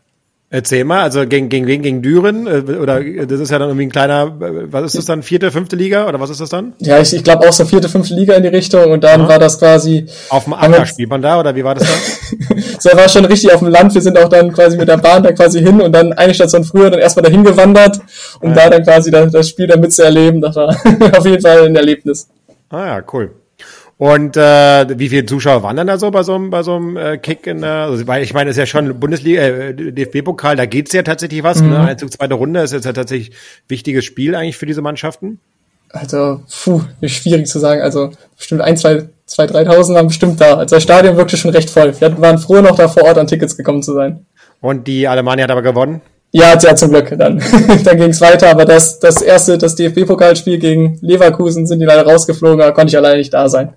Erzähl 0.48 0.84
mal, 0.84 1.02
also 1.02 1.26
gegen, 1.26 1.48
gegen 1.48 1.66
wen? 1.66 1.82
Gegen 1.82 2.02
Düren? 2.02 2.46
Äh, 2.46 2.72
oder 2.74 3.02
das 3.02 3.40
ist 3.40 3.50
ja 3.50 3.58
dann 3.58 3.68
irgendwie 3.68 3.86
ein 3.86 3.90
kleiner, 3.90 4.36
äh, 4.40 4.72
was 4.72 4.84
ist 4.84 4.98
das 4.98 5.04
dann? 5.06 5.24
Vierte, 5.24 5.50
fünfte 5.50 5.74
Liga? 5.74 6.06
Oder 6.08 6.20
was 6.20 6.30
ist 6.30 6.40
das 6.40 6.50
dann? 6.50 6.72
Ja, 6.78 7.00
ich, 7.00 7.12
ich 7.12 7.24
glaube 7.24 7.48
auch 7.48 7.52
so 7.52 7.64
vierte, 7.64 7.88
fünfte 7.88 8.14
Liga 8.14 8.34
in 8.34 8.44
die 8.44 8.48
Richtung 8.48 8.92
und 8.92 9.02
dann 9.02 9.22
Aha. 9.22 9.28
war 9.28 9.38
das 9.40 9.58
quasi. 9.58 10.06
Auf 10.28 10.44
dem 10.44 10.52
Acker 10.52 10.86
spielt 10.86 11.10
man 11.10 11.20
da 11.20 11.40
oder 11.40 11.56
wie 11.56 11.64
war 11.64 11.74
das 11.74 11.88
dann? 11.88 12.62
so, 12.78 12.96
war 12.96 13.08
schon 13.08 13.24
richtig 13.24 13.52
auf 13.52 13.58
dem 13.58 13.68
Land. 13.68 13.92
Wir 13.92 14.00
sind 14.00 14.16
auch 14.16 14.28
dann 14.28 14.52
quasi 14.52 14.76
mit 14.76 14.86
der 14.86 14.98
Bahn 14.98 15.24
da 15.24 15.32
quasi 15.32 15.60
hin 15.60 15.80
und 15.80 15.92
dann 15.92 16.12
eine 16.12 16.32
Station 16.32 16.62
früher 16.62 16.90
dann 16.90 17.00
erstmal 17.00 17.24
dahin 17.24 17.42
gewandert, 17.42 17.98
um 18.40 18.50
ja. 18.50 18.54
da 18.54 18.70
dann 18.70 18.84
quasi 18.84 19.10
das, 19.10 19.32
das 19.32 19.48
Spiel 19.48 19.66
dann 19.66 19.80
mitzuerleben. 19.80 20.40
Das 20.40 20.54
war 20.54 20.68
auf 21.18 21.26
jeden 21.26 21.42
Fall 21.42 21.66
ein 21.66 21.74
Erlebnis. 21.74 22.28
Ah 22.68 22.86
ja, 22.86 23.02
cool. 23.12 23.32
Und 23.98 24.36
äh, 24.36 24.98
wie 24.98 25.08
viele 25.08 25.24
Zuschauer 25.24 25.62
waren 25.62 25.76
dann 25.76 25.86
da 25.86 25.96
so 25.96 26.10
bei 26.10 26.22
so 26.22 26.34
einem, 26.34 26.50
bei 26.50 26.62
so 26.62 26.76
einem 26.76 26.98
äh, 26.98 27.16
Kick 27.16 27.46
in 27.46 27.62
der, 27.62 27.86
also, 27.86 28.06
weil 28.06 28.22
ich 28.22 28.34
meine, 28.34 28.50
es 28.50 28.56
ist 28.56 28.60
ja 28.60 28.66
schon 28.66 29.00
Bundesliga, 29.00 29.40
äh, 29.40 29.74
DFB-Pokal, 29.74 30.54
da 30.54 30.66
geht's 30.66 30.92
ja 30.92 31.02
tatsächlich 31.02 31.42
was, 31.42 31.62
ne? 31.62 31.68
mhm. 31.68 31.72
ne? 31.72 31.80
Einzug 31.80 32.12
zweite 32.12 32.34
Runde 32.34 32.60
ist 32.60 32.72
jetzt 32.72 32.84
ja 32.84 32.92
tatsächlich 32.92 33.34
wichtiges 33.68 34.04
Spiel 34.04 34.34
eigentlich 34.34 34.58
für 34.58 34.66
diese 34.66 34.82
Mannschaften. 34.82 35.40
Also, 35.90 36.42
puh, 36.62 36.82
schwierig 37.04 37.46
zu 37.46 37.58
sagen. 37.58 37.80
Also 37.80 38.10
bestimmt 38.36 38.60
ein, 38.60 38.76
zwei, 38.76 39.08
zwei, 39.24 39.46
dreitausend 39.46 39.96
waren 39.96 40.08
bestimmt 40.08 40.40
da. 40.40 40.56
Also 40.56 40.76
das 40.76 40.82
Stadion 40.82 41.16
wirkte 41.16 41.38
schon 41.38 41.52
recht 41.52 41.70
voll. 41.70 41.98
Wir 41.98 42.20
waren 42.20 42.38
froh, 42.38 42.60
noch 42.60 42.76
da 42.76 42.88
vor 42.88 43.04
Ort 43.04 43.16
an 43.16 43.26
Tickets 43.26 43.56
gekommen 43.56 43.82
zu 43.82 43.94
sein. 43.94 44.26
Und 44.60 44.86
die 44.86 45.08
Alemannia 45.08 45.44
hat 45.44 45.50
aber 45.50 45.62
gewonnen? 45.62 46.02
Ja, 46.32 46.58
ja, 46.58 46.74
zum 46.74 46.90
Glück. 46.90 47.14
Dann, 47.16 47.42
dann 47.84 47.96
ging 47.96 48.10
es 48.10 48.20
weiter, 48.20 48.50
aber 48.50 48.64
das, 48.64 48.98
das 48.98 49.22
erste, 49.22 49.56
das 49.56 49.76
DFB-Pokalspiel 49.76 50.58
gegen 50.58 50.98
Leverkusen 51.00 51.66
sind 51.66 51.78
die 51.80 51.86
leider 51.86 52.04
rausgeflogen, 52.04 52.58
da 52.58 52.72
konnte 52.72 52.90
ich 52.90 52.96
alleine 52.96 53.18
nicht 53.18 53.32
da 53.32 53.48
sein. 53.48 53.74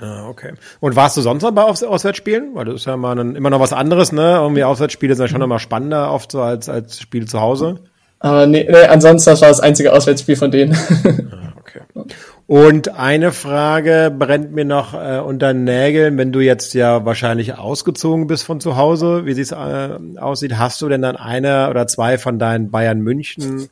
Ah, 0.00 0.28
okay. 0.28 0.54
Und 0.80 0.96
warst 0.96 1.16
du 1.16 1.20
sonst 1.20 1.42
noch 1.42 1.52
bei 1.52 1.62
Aus 1.62 1.82
Auswärtsspielen? 1.82 2.54
Weil 2.54 2.64
das 2.64 2.76
ist 2.76 2.86
ja 2.86 2.96
mal 2.96 3.18
ein, 3.18 3.36
immer 3.36 3.50
noch 3.50 3.60
was 3.60 3.72
anderes, 3.72 4.10
ne? 4.10 4.38
Irgendwie 4.40 4.64
Auswärtsspiele 4.64 5.14
sind 5.14 5.24
ja 5.24 5.28
schon 5.28 5.42
immer 5.42 5.60
spannender 5.60 6.12
oft 6.12 6.32
so 6.32 6.42
als, 6.42 6.68
als 6.68 7.00
Spiele 7.00 7.26
zu 7.26 7.40
Hause. 7.40 7.80
Aber 8.18 8.46
nee, 8.46 8.66
nee, 8.68 8.84
ansonsten 8.86 9.30
das 9.30 9.42
war 9.42 9.48
das 9.48 9.60
einzige 9.60 9.92
Auswärtsspiel 9.92 10.36
von 10.36 10.50
denen. 10.50 10.76
Ah, 11.32 11.52
okay. 11.58 11.80
Und 12.46 12.88
eine 12.96 13.32
Frage 13.32 14.14
brennt 14.16 14.52
mir 14.52 14.64
noch 14.64 14.94
äh, 14.94 15.18
unter 15.18 15.52
Nägeln, 15.54 16.16
wenn 16.18 16.30
du 16.30 16.40
jetzt 16.40 16.74
ja 16.74 17.04
wahrscheinlich 17.04 17.58
ausgezogen 17.58 18.26
bist 18.26 18.44
von 18.44 18.60
zu 18.60 18.76
Hause, 18.76 19.26
wie 19.26 19.32
es 19.32 19.50
äh, 19.50 19.98
aussieht, 20.18 20.58
hast 20.58 20.80
du 20.82 20.88
denn 20.88 21.02
dann 21.02 21.16
eine 21.16 21.70
oder 21.70 21.86
zwei 21.86 22.18
von 22.18 22.38
deinen 22.38 22.70
Bayern 22.70 23.00
München 23.00 23.68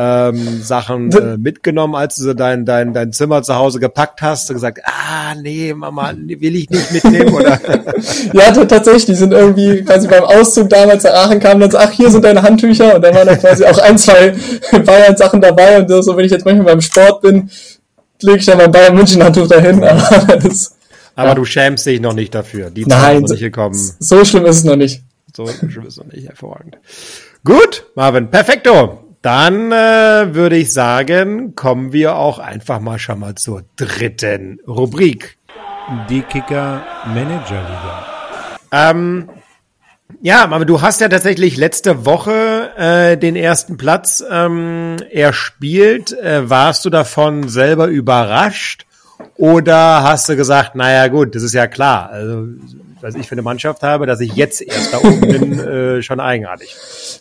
ähm, 0.00 0.62
Sachen 0.62 1.12
äh, 1.12 1.36
mitgenommen, 1.36 1.94
als 1.94 2.16
du 2.16 2.22
so 2.22 2.32
dein, 2.32 2.64
dein, 2.64 2.94
dein 2.94 3.12
Zimmer 3.12 3.42
zu 3.42 3.54
Hause 3.54 3.80
gepackt 3.80 4.22
hast 4.22 4.48
und 4.48 4.54
gesagt, 4.54 4.80
ah, 4.84 5.34
nee, 5.34 5.74
Mama, 5.74 6.14
will 6.16 6.56
ich 6.56 6.70
nicht 6.70 6.90
mitnehmen, 6.90 7.34
oder? 7.34 7.60
ja, 8.32 8.50
tatsächlich, 8.64 9.04
die 9.04 9.14
sind 9.14 9.34
irgendwie 9.34 9.84
quasi 9.84 10.08
beim 10.08 10.24
Auszug 10.24 10.70
damals 10.70 11.04
nach 11.04 11.12
Aachen 11.12 11.38
kamen 11.38 11.60
dann 11.60 11.70
so, 11.70 11.76
ach, 11.76 11.90
hier 11.90 12.10
sind 12.10 12.24
deine 12.24 12.42
Handtücher 12.42 12.94
und 12.94 13.02
dann 13.02 13.14
waren 13.14 13.26
da 13.26 13.36
quasi 13.36 13.62
auch 13.66 13.76
ein, 13.76 13.98
zwei 13.98 14.34
Bayern-Sachen 14.72 15.42
dabei 15.42 15.80
und 15.82 16.02
so, 16.02 16.16
wenn 16.16 16.24
ich 16.24 16.32
jetzt 16.32 16.46
manchmal 16.46 16.64
beim 16.66 16.80
Sport 16.80 17.20
bin, 17.20 17.50
lege 18.22 18.38
ich 18.38 18.46
dann 18.46 18.56
mein 18.56 18.72
Bayern 18.72 18.94
München 18.94 19.22
Handtuch 19.22 19.48
dahin, 19.48 19.84
aber 19.84 20.38
das, 20.38 20.76
Aber 21.14 21.28
ja. 21.28 21.34
du 21.34 21.44
schämst 21.44 21.84
dich 21.84 22.00
noch 22.00 22.14
nicht 22.14 22.34
dafür. 22.34 22.70
Die 22.70 22.86
Nein, 22.86 23.20
noch 23.20 23.28
nicht 23.28 23.40
gekommen. 23.40 23.78
So 23.98 24.24
schlimm 24.24 24.46
ist 24.46 24.56
es 24.56 24.64
noch 24.64 24.76
nicht. 24.76 25.02
So 25.36 25.46
schlimm 25.46 25.86
ist 25.86 25.92
es 25.92 25.96
noch 25.98 26.10
nicht. 26.10 26.26
Hervorragend. 26.26 26.78
Gut, 27.44 27.84
Marvin. 27.94 28.30
Perfekto. 28.30 29.09
Dann 29.22 29.70
äh, 29.70 30.34
würde 30.34 30.56
ich 30.56 30.72
sagen, 30.72 31.54
kommen 31.54 31.92
wir 31.92 32.16
auch 32.16 32.38
einfach 32.38 32.80
mal 32.80 32.98
schon 32.98 33.20
mal 33.20 33.34
zur 33.34 33.64
dritten 33.76 34.60
Rubrik. 34.66 35.36
Die 36.08 36.22
Kicker 36.22 36.82
Manager 37.06 37.60
Liga. 37.60 38.06
Ähm, 38.72 39.28
ja, 40.22 40.44
aber 40.44 40.64
du 40.64 40.80
hast 40.80 41.00
ja 41.00 41.08
tatsächlich 41.08 41.56
letzte 41.56 42.06
Woche 42.06 42.72
äh, 42.76 43.16
den 43.18 43.36
ersten 43.36 43.76
Platz 43.76 44.24
ähm, 44.30 44.96
erspielt. 45.10 46.12
Äh, 46.18 46.48
warst 46.48 46.84
du 46.86 46.90
davon 46.90 47.48
selber 47.48 47.88
überrascht? 47.88 48.86
Oder 49.36 50.02
hast 50.02 50.28
du 50.30 50.36
gesagt, 50.36 50.74
naja 50.76 51.08
gut, 51.08 51.34
das 51.34 51.42
ist 51.42 51.54
ja 51.54 51.66
klar. 51.66 52.10
Also 52.10 52.46
was 53.00 53.14
ich 53.14 53.26
für 53.26 53.32
eine 53.32 53.42
Mannschaft 53.42 53.82
habe, 53.82 54.06
dass 54.06 54.20
ich 54.20 54.34
jetzt 54.34 54.60
erst 54.62 54.92
da 54.92 54.98
oben 54.98 55.20
bin, 55.20 55.58
äh, 55.98 56.02
schon 56.02 56.20
eigenartig. 56.20 56.74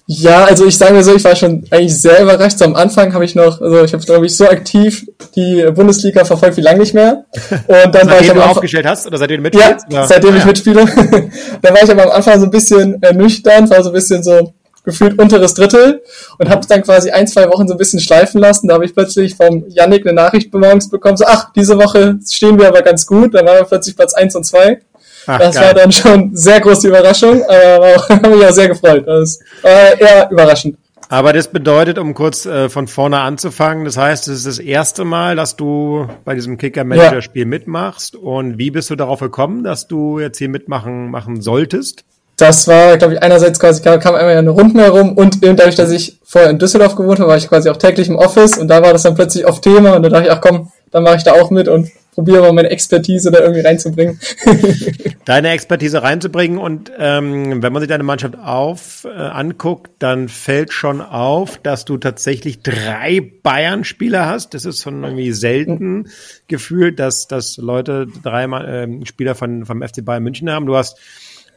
Ja, 0.06 0.46
also 0.46 0.66
ich 0.66 0.78
sage 0.78 0.94
mir 0.94 1.04
so, 1.04 1.16
ich 1.16 1.24
war 1.24 1.36
schon 1.36 1.66
eigentlich 1.72 2.00
sehr 2.00 2.22
überrascht. 2.22 2.58
So 2.58 2.66
am 2.66 2.76
Anfang 2.76 3.14
habe 3.14 3.26
ich 3.26 3.36
noch, 3.36 3.62
also 3.62 3.84
ich 3.84 3.94
habe 3.94 4.04
glaube 4.04 4.26
ich 4.26 4.36
so 4.36 4.48
aktiv 4.48 5.06
die 5.36 5.70
Bundesliga 5.74 6.26
verfolgt 6.26 6.58
wie 6.58 6.62
lange 6.62 6.80
nicht 6.80 6.94
mehr. 6.94 7.26
Und 7.68 7.96
dann 7.96 8.10
war 8.10 8.22
ich 8.22 8.30
am 8.30 8.38
du 8.38 8.44
aufgestellt 8.44 8.86
hast 8.86 9.08
oder 9.08 9.18
seitdem 9.18 9.38
du 9.38 9.44
mitspielst? 9.44 9.86
Ja, 9.90 10.08
seitdem 10.08 10.34
ah, 10.34 10.38
ich 10.38 10.42
ja. 10.42 10.48
mitspiele. 10.48 10.86
dann 11.62 11.74
war 11.74 11.84
ich 11.84 11.92
aber 11.92 12.04
am 12.04 12.12
Anfang 12.12 12.40
so 12.40 12.46
ein 12.46 12.52
bisschen 12.52 13.02
ernüchternd, 13.02 13.70
war 13.70 13.84
so 13.84 13.90
ein 13.90 13.94
bisschen 13.94 14.24
so 14.24 14.54
gefühlt 14.84 15.20
unteres 15.20 15.54
Drittel 15.54 16.02
und 16.38 16.50
habe 16.50 16.66
dann 16.68 16.82
quasi 16.82 17.12
ein, 17.12 17.28
zwei 17.28 17.48
Wochen 17.50 17.68
so 17.68 17.74
ein 17.74 17.78
bisschen 17.78 18.00
schleifen 18.00 18.40
lassen. 18.40 18.68
Da 18.68 18.76
habe 18.76 18.86
ich 18.86 18.94
plötzlich 18.96 19.36
vom 19.36 19.66
Yannick 19.68 20.06
eine 20.06 20.16
Nachricht 20.16 20.54
morgens 20.54 20.90
bekommen, 20.90 21.18
so 21.18 21.26
ach, 21.28 21.52
diese 21.56 21.78
Woche 21.78 22.20
stehen 22.28 22.58
wir 22.60 22.68
aber 22.68 22.82
ganz 22.82 23.06
gut. 23.06 23.34
Dann 23.34 23.46
waren 23.46 23.58
wir 23.58 23.66
plötzlich 23.66 23.96
Platz 23.96 24.14
eins 24.14 24.36
und 24.36 24.46
zwei. 24.46 24.82
Ach, 25.30 25.38
das 25.38 25.56
geil. 25.56 25.66
war 25.66 25.74
dann 25.76 25.92
schon 25.92 26.36
sehr 26.36 26.60
große 26.60 26.88
Überraschung, 26.88 27.44
aber 27.44 27.96
habe 28.10 28.30
mich 28.30 28.46
auch 28.46 28.52
sehr 28.52 28.70
gefreut. 28.70 29.04
Das 29.06 29.40
war 29.62 30.00
eher 30.00 30.32
überraschend. 30.32 30.76
Aber 31.12 31.34
das 31.34 31.48
bedeutet, 31.48 31.98
um 31.98 32.14
kurz 32.14 32.46
äh, 32.46 32.70
von 32.70 32.88
vorne 32.88 33.20
anzufangen, 33.20 33.84
das 33.84 33.98
heißt, 33.98 34.28
es 34.28 34.40
ist 34.40 34.48
das 34.48 34.60
erste 34.60 35.06
Mal, 35.06 35.36
dass 35.36 35.56
du 35.56 36.08
bei 36.24 36.36
diesem 36.36 36.58
Kicker-Manager-Spiel 36.58 37.44
ja. 37.44 37.48
mitmachst. 37.48 38.16
Und 38.16 38.60
wie 38.60 38.70
bist 38.70 38.92
du 38.92 38.96
darauf 38.96 39.20
gekommen, 39.20 39.64
dass 39.64 39.88
du 39.88 40.20
jetzt 40.20 40.38
hier 40.38 40.50
mitmachen 40.50 41.10
machen 41.10 41.42
solltest? 41.42 42.06
Das 42.38 42.68
war, 42.68 42.98
glaube 42.98 43.16
ich, 43.16 43.24
einerseits 43.24 43.60
quasi 43.60 43.82
kam, 43.82 44.00
kam 44.00 44.16
einmal 44.16 44.38
eine 44.38 44.52
Runde 44.52 44.82
herum 44.82 45.14
und 45.14 45.44
eben 45.44 45.56
dadurch, 45.56 45.76
dass 45.76 45.92
ich 45.92 46.19
vorher 46.30 46.52
in 46.52 46.60
Düsseldorf 46.60 46.96
gewohnt 46.96 47.20
habe, 47.20 47.32
war 47.32 47.38
ich 47.38 47.50
quasi 47.50 47.70
auch 47.70 47.78
täglich 47.78 48.08
im 48.08 48.16
Office 48.16 48.60
und 48.60 48.68
da 48.68 48.84
war 48.84 48.94
das 48.94 49.02
dann 49.02 49.16
plötzlich 49.16 49.46
auf 49.46 49.62
Thema 49.62 49.96
und 49.96 50.04
da 50.04 50.10
dachte 50.10 50.26
ich, 50.26 50.32
ach 50.32 50.42
komm, 50.42 50.72
dann 50.92 51.02
mache 51.02 51.16
ich 51.18 51.24
da 51.24 51.34
auch 51.34 51.50
mit 51.50 51.68
und 51.68 51.90
probiere 52.12 52.42
mal 52.42 52.54
meine 52.54 52.70
Expertise 52.70 53.32
da 53.32 53.40
irgendwie 53.40 53.62
reinzubringen. 53.62 54.20
Deine 55.26 55.50
Expertise 55.50 56.04
reinzubringen 56.04 56.60
und 56.60 56.92
ähm, 57.00 57.64
wenn 57.64 57.74
man 57.74 57.82
sich 57.82 57.90
deine 57.90 58.04
Mannschaft 58.04 58.38
auf 58.38 59.06
äh, 59.06 59.10
anguckt, 59.10 59.90
dann 59.98 60.30
fällt 60.30 60.72
schon 60.72 61.02
auf, 61.02 61.58
dass 61.58 61.86
du 61.86 61.98
tatsächlich 61.98 62.62
drei 62.62 63.22
Bayern-Spieler 63.42 64.28
hast. 64.28 64.54
Das 64.54 64.66
ist 64.66 64.84
schon 64.84 65.04
irgendwie 65.04 65.32
selten 65.32 66.10
gefühlt, 66.48 67.00
dass, 67.00 67.28
dass 67.28 67.58
Leute 67.58 68.06
drei 68.22 68.44
äh, 68.44 69.06
Spieler 69.06 69.34
von, 69.34 69.66
vom 69.66 69.82
FC 69.82 70.06
Bayern 70.06 70.24
München 70.24 70.52
haben. 70.52 70.68
Du 70.68 70.76
hast 70.76 70.98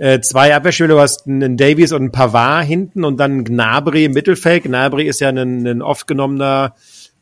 äh, 0.02 0.20
zwei 0.20 0.52
Abwehrspieler, 0.52 0.88
du 0.88 0.98
hast 0.98 1.28
einen 1.28 1.56
Davies 1.56 1.92
und 1.92 2.02
einen 2.02 2.10
Pavard 2.10 2.66
hinten 2.66 3.04
und 3.04 3.18
dann 3.18 3.44
Gnabry 3.44 4.06
im 4.06 4.12
Mittelfeld. 4.14 4.64
Gnabry 4.64 5.06
ist 5.06 5.20
ja 5.20 5.28
ein, 5.28 5.64
ein 5.64 5.80
oft 5.80 6.08
genommener 6.08 6.74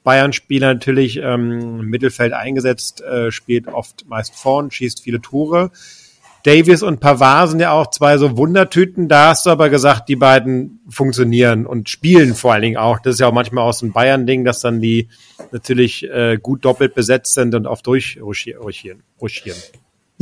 Bayern-Spieler 0.03 0.73
natürlich 0.73 1.19
ähm, 1.19 1.81
im 1.81 1.87
Mittelfeld 1.91 2.33
eingesetzt, 2.33 3.03
äh, 3.03 3.31
spielt 3.33 3.69
oft 3.69 4.07
meist 4.09 4.35
vorn, 4.35 4.71
schießt 4.71 5.03
viele 5.03 5.21
Tore. 5.21 5.73
Davis 6.43 6.83
und 6.83 7.01
Pavard 7.01 7.51
sind 7.51 7.61
ja 7.61 7.73
auch 7.73 7.91
zwei 7.91 8.17
so 8.17 8.39
Wundertüten. 8.39 9.09
Da 9.09 9.29
hast 9.29 9.45
du 9.45 9.51
aber 9.51 9.69
gesagt, 9.69 10.09
die 10.09 10.17
beiden 10.17 10.81
funktionieren 10.89 11.67
und 11.67 11.91
spielen 11.91 12.35
vor 12.35 12.55
allen 12.55 12.63
Dingen 12.63 12.79
auch. 12.79 12.99
Das 12.99 13.13
ist 13.13 13.21
ja 13.21 13.27
auch 13.27 13.35
manchmal 13.35 13.65
aus 13.65 13.81
dem 13.81 13.93
Bayern-Ding, 13.93 14.47
dass 14.47 14.61
dann 14.61 14.81
die 14.81 15.09
natürlich 15.53 16.09
äh, 16.09 16.39
gut 16.43 16.65
doppelt 16.65 16.95
besetzt 16.95 17.35
sind 17.35 17.55
und 17.55 17.67
oft 17.67 17.87
durchruschieren. 17.87 19.03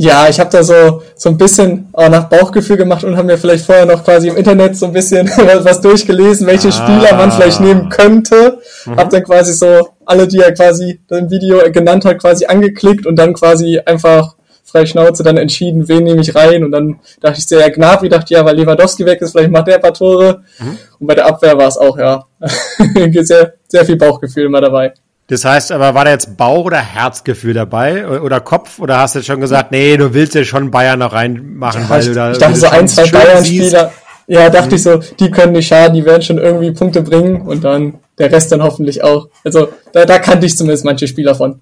Ja, 0.01 0.29
ich 0.29 0.39
habe 0.39 0.49
da 0.49 0.63
so 0.63 1.01
so 1.13 1.27
ein 1.27 1.37
bisschen 1.37 1.89
auch 1.91 2.07
nach 2.07 2.29
Bauchgefühl 2.29 2.77
gemacht 2.77 3.03
und 3.03 3.17
haben 3.17 3.25
mir 3.25 3.37
vielleicht 3.37 3.65
vorher 3.65 3.85
noch 3.85 4.05
quasi 4.05 4.29
im 4.29 4.37
Internet 4.37 4.77
so 4.77 4.85
ein 4.85 4.93
bisschen 4.93 5.27
was 5.63 5.81
durchgelesen, 5.81 6.47
welche 6.47 6.69
ah. 6.69 6.71
Spieler 6.71 7.17
man 7.17 7.33
vielleicht 7.33 7.59
nehmen 7.59 7.89
könnte. 7.89 8.59
Mhm. 8.85 8.95
Hab 8.95 9.09
dann 9.09 9.25
quasi 9.25 9.51
so 9.51 9.89
alle, 10.05 10.25
die 10.25 10.39
er 10.39 10.53
quasi 10.53 11.01
im 11.09 11.29
Video 11.29 11.69
genannt 11.69 12.05
hat, 12.05 12.17
quasi 12.17 12.45
angeklickt 12.45 13.05
und 13.05 13.17
dann 13.17 13.33
quasi 13.33 13.81
einfach 13.85 14.37
frei 14.63 14.85
Schnauze 14.85 15.21
dann 15.21 15.35
entschieden, 15.35 15.89
wen 15.89 16.05
nehme 16.05 16.21
ich 16.21 16.33
rein. 16.33 16.63
Und 16.63 16.71
dann 16.71 17.01
dachte 17.19 17.39
ich 17.39 17.45
sehr, 17.45 17.59
ja, 17.59 17.67
Gnabry 17.67 18.07
dachte, 18.07 18.33
ja, 18.33 18.45
weil 18.45 18.55
Lewandowski 18.55 19.05
weg 19.05 19.19
ist, 19.21 19.31
vielleicht 19.31 19.51
macht 19.51 19.67
der 19.67 19.75
ein 19.75 19.81
paar 19.81 19.93
Tore. 19.93 20.43
Mhm. 20.59 20.77
Und 20.99 21.07
bei 21.07 21.15
der 21.15 21.25
Abwehr 21.25 21.57
war 21.57 21.67
es 21.67 21.77
auch, 21.77 21.97
ja, 21.97 22.25
sehr, 23.21 23.53
sehr 23.67 23.83
viel 23.83 23.97
Bauchgefühl 23.97 24.45
immer 24.45 24.61
dabei. 24.61 24.93
Das 25.29 25.45
heißt 25.45 25.71
aber, 25.71 25.93
war 25.93 26.05
da 26.05 26.11
jetzt 26.11 26.37
Bauch- 26.37 26.65
oder 26.65 26.79
Herzgefühl 26.79 27.53
dabei? 27.53 28.19
Oder 28.19 28.39
Kopf? 28.39 28.79
Oder 28.79 28.97
hast 28.97 29.13
du 29.13 29.19
jetzt 29.19 29.27
schon 29.27 29.39
gesagt, 29.39 29.71
nee, 29.71 29.95
du 29.95 30.13
willst 30.13 30.33
ja 30.33 30.43
schon 30.43 30.71
Bayern 30.71 30.99
noch 30.99 31.13
reinmachen, 31.13 31.83
ja, 31.83 31.89
weil 31.89 32.03
du 32.03 32.13
da. 32.13 32.31
Ich 32.31 32.39
dachte 32.39 32.55
so 32.55 32.67
ein, 32.67 32.87
zwei 32.87 33.07
Bayern-Spieler. 33.07 33.91
Ja, 34.25 34.49
dachte 34.49 34.69
mhm. 34.69 34.75
ich 34.75 34.83
so, 34.83 34.97
die 35.19 35.31
können 35.31 35.53
nicht 35.53 35.67
schaden, 35.67 35.95
die 35.95 36.05
werden 36.05 36.21
schon 36.21 36.37
irgendwie 36.37 36.71
Punkte 36.71 37.01
bringen 37.01 37.41
und 37.41 37.63
dann 37.63 37.95
der 38.19 38.31
Rest 38.31 38.51
dann 38.51 38.61
hoffentlich 38.61 39.03
auch. 39.03 39.27
Also 39.43 39.69
da, 39.91 40.05
da 40.05 40.19
kannte 40.19 40.45
ich 40.45 40.55
zumindest 40.57 40.85
manche 40.85 41.07
Spieler 41.07 41.33
von. 41.33 41.61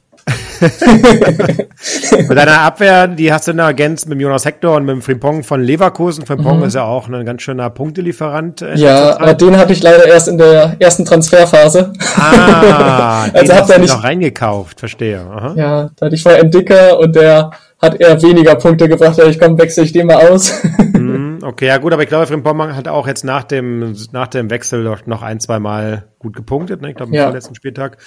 Bei 2.27 2.35
deiner 2.35 2.61
Abwehr, 2.61 3.07
die 3.07 3.31
hast 3.31 3.47
du 3.47 3.51
in 3.51 3.57
der 3.57 3.67
ergänzt 3.67 4.07
mit 4.07 4.19
Jonas 4.19 4.45
Hector 4.45 4.75
und 4.75 4.85
mit 4.85 4.95
dem 4.95 5.01
Frimpong 5.01 5.43
von 5.43 5.61
Leverkusen. 5.61 6.25
Frimpong 6.25 6.59
mhm. 6.59 6.65
ist 6.65 6.75
ja 6.75 6.83
auch 6.83 7.07
ein 7.07 7.25
ganz 7.25 7.41
schöner 7.41 7.69
Punktelieferant. 7.69 8.61
Äh, 8.61 8.75
ja, 8.75 9.19
aber 9.19 9.33
den 9.33 9.57
hatte 9.57 9.73
ich 9.73 9.83
leider 9.83 10.05
erst 10.07 10.27
in 10.27 10.37
der 10.37 10.75
ersten 10.79 11.05
Transferphase. 11.05 11.93
Ah, 12.15 13.25
also 13.33 13.53
hast 13.53 13.69
du 13.69 13.79
nicht 13.79 13.93
noch 13.93 14.03
reingekauft, 14.03 14.79
verstehe. 14.79 15.19
Aha. 15.19 15.53
Ja, 15.55 15.89
da 15.95 16.05
hatte 16.05 16.15
ich 16.15 16.23
vorher 16.23 16.41
einen 16.41 16.51
Dicker 16.51 16.99
und 16.99 17.15
der 17.15 17.51
hat 17.79 17.99
eher 17.99 18.21
weniger 18.21 18.55
Punkte 18.55 18.89
gebracht, 18.89 19.19
ich 19.19 19.39
komm, 19.39 19.57
wechsle 19.59 19.83
ich 19.83 19.91
den 19.91 20.07
mal 20.07 20.27
aus. 20.27 20.53
Mhm, 20.97 21.39
okay, 21.43 21.67
ja 21.67 21.77
gut, 21.77 21.93
aber 21.93 22.01
ich 22.01 22.09
glaube, 22.09 22.25
Frimpong 22.25 22.75
hat 22.75 22.87
auch 22.87 23.07
jetzt 23.07 23.23
nach 23.23 23.43
dem, 23.43 23.95
nach 24.11 24.27
dem 24.27 24.49
Wechsel 24.49 24.83
noch 25.05 25.21
ein, 25.21 25.39
zwei 25.39 25.59
Mal 25.59 26.07
gut 26.17 26.35
gepunktet, 26.35 26.81
ne? 26.81 26.89
ich 26.89 26.95
glaube, 26.95 27.11
am 27.11 27.13
ja. 27.13 27.29
letzten 27.29 27.53
Spieltag. 27.53 27.97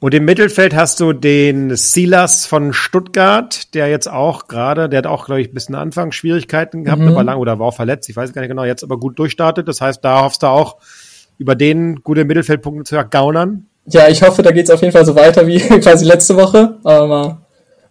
Und 0.00 0.14
im 0.14 0.24
Mittelfeld 0.24 0.76
hast 0.76 1.00
du 1.00 1.12
den 1.12 1.74
Silas 1.74 2.46
von 2.46 2.72
Stuttgart, 2.72 3.74
der 3.74 3.88
jetzt 3.88 4.08
auch 4.08 4.46
gerade, 4.46 4.88
der 4.88 4.98
hat 4.98 5.06
auch, 5.06 5.26
glaube 5.26 5.40
ich, 5.40 5.48
ein 5.48 5.54
bisschen 5.54 5.74
Anfangsschwierigkeiten 5.74 6.84
gehabt, 6.84 7.02
mhm. 7.02 7.08
aber 7.08 7.24
lang 7.24 7.38
oder 7.38 7.58
war 7.58 7.66
auch 7.66 7.74
verletzt, 7.74 8.08
ich 8.08 8.16
weiß 8.16 8.32
gar 8.32 8.42
nicht 8.42 8.50
genau, 8.50 8.64
jetzt 8.64 8.84
aber 8.84 8.98
gut 8.98 9.18
durchstartet. 9.18 9.66
Das 9.66 9.80
heißt, 9.80 10.04
da 10.04 10.22
hoffst 10.22 10.44
du 10.44 10.46
auch, 10.46 10.76
über 11.38 11.54
den 11.54 12.02
gute 12.02 12.24
Mittelfeldpunkte 12.24 12.84
zu 12.84 12.96
ergaunern. 12.96 13.66
Ja, 13.86 14.08
ich 14.08 14.22
hoffe, 14.22 14.42
da 14.42 14.50
geht's 14.50 14.70
auf 14.70 14.82
jeden 14.82 14.92
Fall 14.92 15.06
so 15.06 15.14
weiter 15.14 15.46
wie 15.46 15.58
quasi 15.80 16.04
letzte 16.04 16.36
Woche, 16.36 16.78
aber 16.84 17.06
mal, 17.06 17.38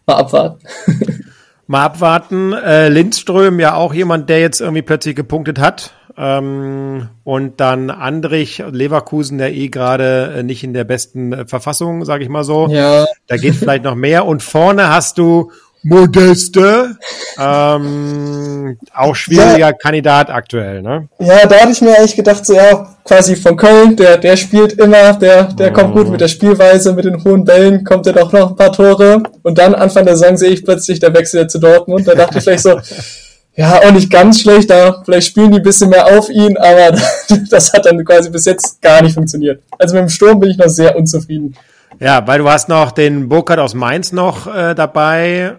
mal 0.06 0.16
abwarten. 0.16 0.60
mal 1.68 1.86
abwarten. 1.86 2.54
Äh, 2.54 2.90
Lindström, 2.90 3.60
ja 3.60 3.74
auch 3.74 3.94
jemand, 3.94 4.30
der 4.30 4.40
jetzt 4.42 4.62
irgendwie 4.62 4.82
plötzlich 4.84 5.16
gepunktet 5.16 5.60
hat. 5.60 5.94
Ähm, 6.20 7.10
und 7.24 7.60
dann 7.60 7.92
Andrich 7.92 8.64
Leverkusen, 8.72 9.38
der 9.38 9.54
eh 9.54 9.68
gerade 9.68 10.34
äh, 10.38 10.44
nicht 10.44 10.64
in 10.64 10.74
der 10.74 10.84
besten 10.84 11.32
äh, 11.32 11.46
Verfassung, 11.46 12.06
sage 12.06 12.24
ich 12.24 12.30
mal 12.30 12.44
so. 12.44 12.68
Ja. 12.70 13.06
Da 13.28 13.38
geht 13.38 13.56
vielleicht 13.56 13.84
noch 13.84 13.96
mehr. 13.96 14.26
Und 14.26 14.42
vorne 14.42 14.90
hast 14.90 15.20
du 15.20 15.52
Modeste, 15.84 16.98
ähm, 17.40 18.78
auch 18.94 19.16
schwieriger 19.16 19.58
ja. 19.58 19.72
Kandidat 19.72 20.30
aktuell, 20.30 20.82
ne? 20.82 21.08
Ja, 21.20 21.46
da 21.46 21.56
hatte 21.60 21.72
ich 21.72 21.82
mir 21.82 21.96
eigentlich 21.96 22.16
gedacht, 22.16 22.46
so 22.46 22.54
ja, 22.54 22.96
quasi 23.06 23.36
von 23.36 23.56
Köln, 23.56 23.96
der, 23.96 24.18
der 24.18 24.36
spielt 24.38 24.74
immer, 24.74 25.14
der, 25.14 25.44
der 25.54 25.70
oh. 25.70 25.74
kommt 25.74 25.94
gut 25.94 26.10
mit 26.10 26.20
der 26.20 26.28
Spielweise, 26.28 26.94
mit 26.94 27.06
den 27.06 27.24
hohen 27.24 27.46
Bällen, 27.46 27.84
kommt 27.84 28.08
er 28.08 28.14
doch 28.14 28.34
noch 28.34 28.50
ein 28.50 28.56
paar 28.56 28.74
Tore. 28.74 29.22
Und 29.44 29.60
dann 29.60 29.76
Anfang 29.76 30.06
der 30.06 30.18
Saison 30.18 30.36
sehe 30.36 30.50
ich 30.50 30.66
plötzlich, 30.66 31.00
der 31.00 31.14
wechselt 31.14 31.52
zu 31.52 31.60
Dortmund. 31.60 32.08
Da 32.08 32.16
dachte 32.16 32.40
ich 32.40 32.44
vielleicht 32.44 32.64
so, 32.64 32.80
ja, 33.58 33.80
auch 33.80 33.92
nicht 33.92 34.12
ganz 34.12 34.40
schlecht, 34.40 34.70
da 34.70 35.02
vielleicht 35.04 35.28
spielen 35.28 35.52
die 35.52 35.58
ein 35.58 35.64
bisschen 35.64 35.90
mehr 35.90 36.06
auf 36.06 36.30
ihn, 36.30 36.56
aber 36.58 36.96
das 37.50 37.74
hat 37.74 37.88
dann 37.88 38.06
quasi 38.06 38.30
bis 38.30 38.46
jetzt 38.46 38.80
gar 38.84 39.02
nicht 39.02 39.16
funktioniert. 39.16 39.64
Also 39.80 39.96
mit 39.96 40.04
dem 40.04 40.10
Sturm 40.10 40.40
bin 40.40 40.52
ich 40.52 40.58
noch 40.58 40.70
sehr 40.70 40.96
unzufrieden. 40.96 41.56
Ja, 42.00 42.28
weil 42.28 42.38
du 42.38 42.48
hast 42.48 42.70
noch 42.70 42.92
den 42.92 43.28
Burkhardt 43.28 43.60
aus 43.60 43.74
Mainz 43.74 44.12
noch 44.12 44.46
äh, 44.46 44.76
dabei. 44.76 45.56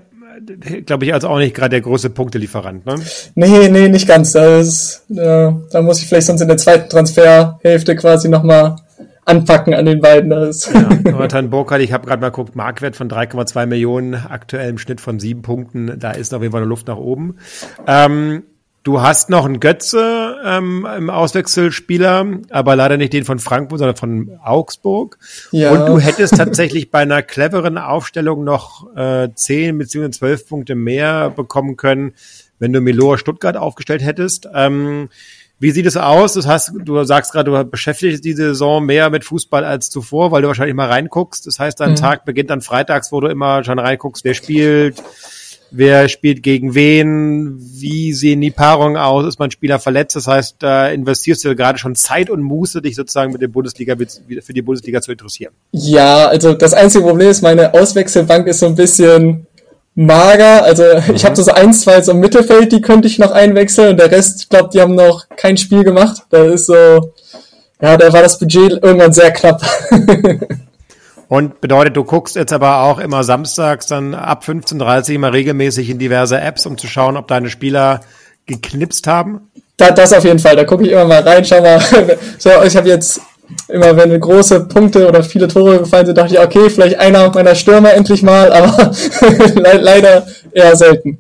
Glaube 0.87 1.05
ich, 1.05 1.13
also 1.13 1.29
auch 1.29 1.39
nicht 1.39 1.57
gerade 1.57 1.71
der 1.71 1.81
große 1.81 2.11
Punktelieferant, 2.11 2.87
ne? 2.87 2.95
Nee, 3.35 3.69
nee, 3.69 3.89
nicht 3.89 4.07
ganz. 4.07 4.33
Das, 4.33 5.03
äh, 5.11 5.51
da 5.71 5.83
muss 5.83 6.01
ich 6.01 6.07
vielleicht 6.07 6.29
sonst 6.29 6.41
in 6.41 6.49
der 6.49 6.57
zweiten 6.57 6.89
Transferhälfte 6.89 7.97
quasi 7.97 8.29
nochmal 8.29 8.77
anpacken 9.29 9.75
an 9.75 9.87
den 9.87 10.01
beiden. 10.01 10.31
Das 10.31 10.73
ja, 10.73 10.89
Jonathan 11.05 11.51
Burkhardt, 11.51 11.83
ich 11.83 11.93
habe 11.93 12.07
gerade 12.07 12.21
mal 12.21 12.31
geguckt, 12.31 12.57
Marktwert 12.57 12.97
von 12.97 13.09
3,2 13.09 13.67
Millionen, 13.67 14.15
aktuell 14.15 14.71
im 14.71 14.79
Schnitt 14.79 15.01
von 15.01 15.21
sieben 15.21 15.43
Punkten. 15.43 15.99
Da 15.99 16.13
ist 16.13 16.35
auf 16.35 16.43
jeden 16.43 16.53
Fall 16.53 16.63
eine 16.63 16.69
Luft 16.69 16.89
nach 16.89 16.97
oben. 16.97 17.37
Ähm, 17.87 18.45
Du 18.85 19.03
hast 19.03 19.29
noch 19.29 19.45
einen 19.45 19.61
Götze 19.61 20.37
ähm, 20.43 20.89
im 20.97 21.11
Auswechselspieler, 21.11 22.25
aber 22.49 22.75
leider 22.75 22.97
nicht 22.97 23.13
den 23.13 23.27
von 23.27 23.39
Frankfurt, 23.39 23.81
sondern 23.81 23.97
von 23.97 24.39
Augsburg. 24.43 25.19
Ja. 25.51 25.73
Und 25.73 25.87
du 25.87 25.99
hättest 25.99 26.39
tatsächlich 26.39 26.91
bei 26.91 27.01
einer 27.01 27.23
cleveren 27.23 27.77
Aufstellung 27.77 28.45
noch 28.45 28.97
äh, 28.97 29.29
10 29.35 29.77
bzw. 29.77 30.11
12 30.11 30.49
Punkte 30.49 30.75
mehr 30.75 31.29
bekommen 31.29 31.77
können, 31.77 32.15
wenn 32.61 32.73
du 32.73 32.81
Milor 32.81 33.19
Stuttgart 33.19 33.59
aufgestellt 33.59 34.03
hättest. 34.03 34.49
Ähm, 34.55 35.11
wie 35.59 35.71
sieht 35.73 35.87
es 35.87 35.97
aus? 35.97 36.35
Das 36.35 36.47
heißt, 36.47 36.73
du 36.85 37.03
sagst 37.05 37.33
gerade, 37.33 37.51
du 37.51 37.65
beschäftigst 37.65 38.25
die 38.25 38.33
Saison 38.33 38.85
mehr 38.85 39.11
mit 39.11 39.25
Fußball 39.25 39.65
als 39.65 39.91
zuvor, 39.91 40.31
weil 40.31 40.43
du 40.43 40.49
wahrscheinlich 40.49 40.77
mal 40.77 40.89
reinguckst. 40.89 41.47
Das 41.47 41.59
heißt, 41.59 41.81
dein 41.81 41.93
mhm. 41.93 41.97
Tag 41.97 42.25
beginnt 42.25 42.51
dann 42.51 42.61
freitags, 42.61 43.11
wo 43.11 43.21
du 43.21 43.29
immer 43.29 43.65
schon 43.65 43.79
reinguckst, 43.79 44.25
wer 44.25 44.35
spielt, 44.35 45.03
wer 45.71 46.09
spielt 46.09 46.43
gegen 46.43 46.75
wen, 46.75 47.57
wie 47.59 48.13
sehen 48.13 48.41
die 48.41 48.51
Paarungen 48.51 48.97
aus, 48.97 49.27
ist 49.27 49.39
mein 49.39 49.51
Spieler 49.51 49.79
verletzt, 49.79 50.17
das 50.17 50.27
heißt, 50.27 50.57
da 50.61 50.89
investierst 50.89 51.45
du 51.45 51.55
gerade 51.55 51.79
schon 51.79 51.95
Zeit 51.95 52.31
und 52.31 52.43
Muße, 52.43 52.81
dich 52.81 52.95
sozusagen 52.97 53.33
mit 53.33 53.43
der 53.43 53.49
Bundesliga 53.49 53.97
für 53.97 54.53
die 54.53 54.63
Bundesliga 54.63 55.03
zu 55.03 55.13
interessieren. 55.13 55.53
Ja, 55.73 56.29
also 56.29 56.55
das 56.55 56.73
einzige 56.73 57.05
Problem 57.05 57.29
ist, 57.29 57.43
meine 57.43 57.75
Auswechselbank 57.75 58.47
ist 58.47 58.61
so 58.61 58.67
ein 58.67 58.77
bisschen 58.77 59.48
mager, 59.99 60.63
also 60.63 60.85
mhm. 61.09 61.15
ich 61.15 61.25
habe 61.25 61.37
so 61.37 61.51
ein, 61.51 61.73
zwei 61.75 62.01
so 62.01 62.13
im 62.13 62.21
Mittelfeld, 62.21 62.73
die 62.73 62.81
könnte 62.81 63.09
ich 63.09 63.19
noch 63.19 63.33
einwechseln 63.33 63.91
und 63.91 63.97
der 64.01 64.11
Rest, 64.11 64.43
ich 64.43 64.49
glaube, 64.49 64.71
die 64.73 64.81
haben 64.81 64.95
noch 64.95 65.27
kein 65.37 65.57
Spiel 65.57 65.83
gemacht, 65.83 66.23
da 66.31 66.45
ist 66.45 66.67
so, 66.67 67.13
ja, 67.83 67.97
da 67.97 68.13
war 68.13 68.23
das 68.23 68.39
Budget 68.39 68.83
irgendwann 68.83 69.13
sehr 69.13 69.33
knapp. 69.33 69.63
Und 71.31 71.61
bedeutet, 71.61 71.95
du 71.95 72.05
guckst 72.05 72.37
jetzt 72.37 72.55
aber 72.55 72.85
auch 72.85 72.99
immer 72.99 73.23
samstags 73.23 73.87
dann 73.87 74.15
ab 74.15 74.45
15.30 74.47 75.11
Uhr 75.11 75.15
immer 75.17 75.33
regelmäßig 75.35 75.91
in 75.91 75.99
diverse 75.99 76.41
Apps, 76.41 76.65
um 76.65 76.79
zu 76.79 76.87
schauen, 76.87 77.19
ob 77.19 77.29
deine 77.29 77.51
Spieler 77.51 78.01
geknipst 78.47 79.07
haben? 79.07 79.51
Da, 79.77 79.91
das 79.91 80.15
auf 80.15 80.25
jeden 80.25 80.39
Fall. 80.39 80.57
Da 80.57 80.65
gucke 80.65 80.85
ich 80.85 80.91
immer 80.91 81.05
mal 81.05 81.21
rein, 81.21 81.45
schau 81.45 81.61
mal. 81.61 81.83
so, 82.39 82.49
ich 82.65 82.75
habe 82.79 82.89
jetzt 82.89 83.21
immer, 83.69 83.97
wenn 83.97 84.21
große 84.21 84.67
Punkte 84.67 85.09
oder 85.09 85.23
viele 85.23 85.49
Tore 85.49 85.79
gefallen 85.79 86.07
sind, 86.07 86.19
dachte 86.19 86.35
ich, 86.35 86.41
okay, 86.41 86.71
vielleicht 86.71 86.99
einer 86.99 87.31
meiner 87.31 87.55
Stürmer 87.55 87.95
endlich 87.95 88.23
mal, 88.23 88.53
aber 88.53 88.93
leider 89.55 90.27
eher 90.53 90.77
selten. 90.77 91.19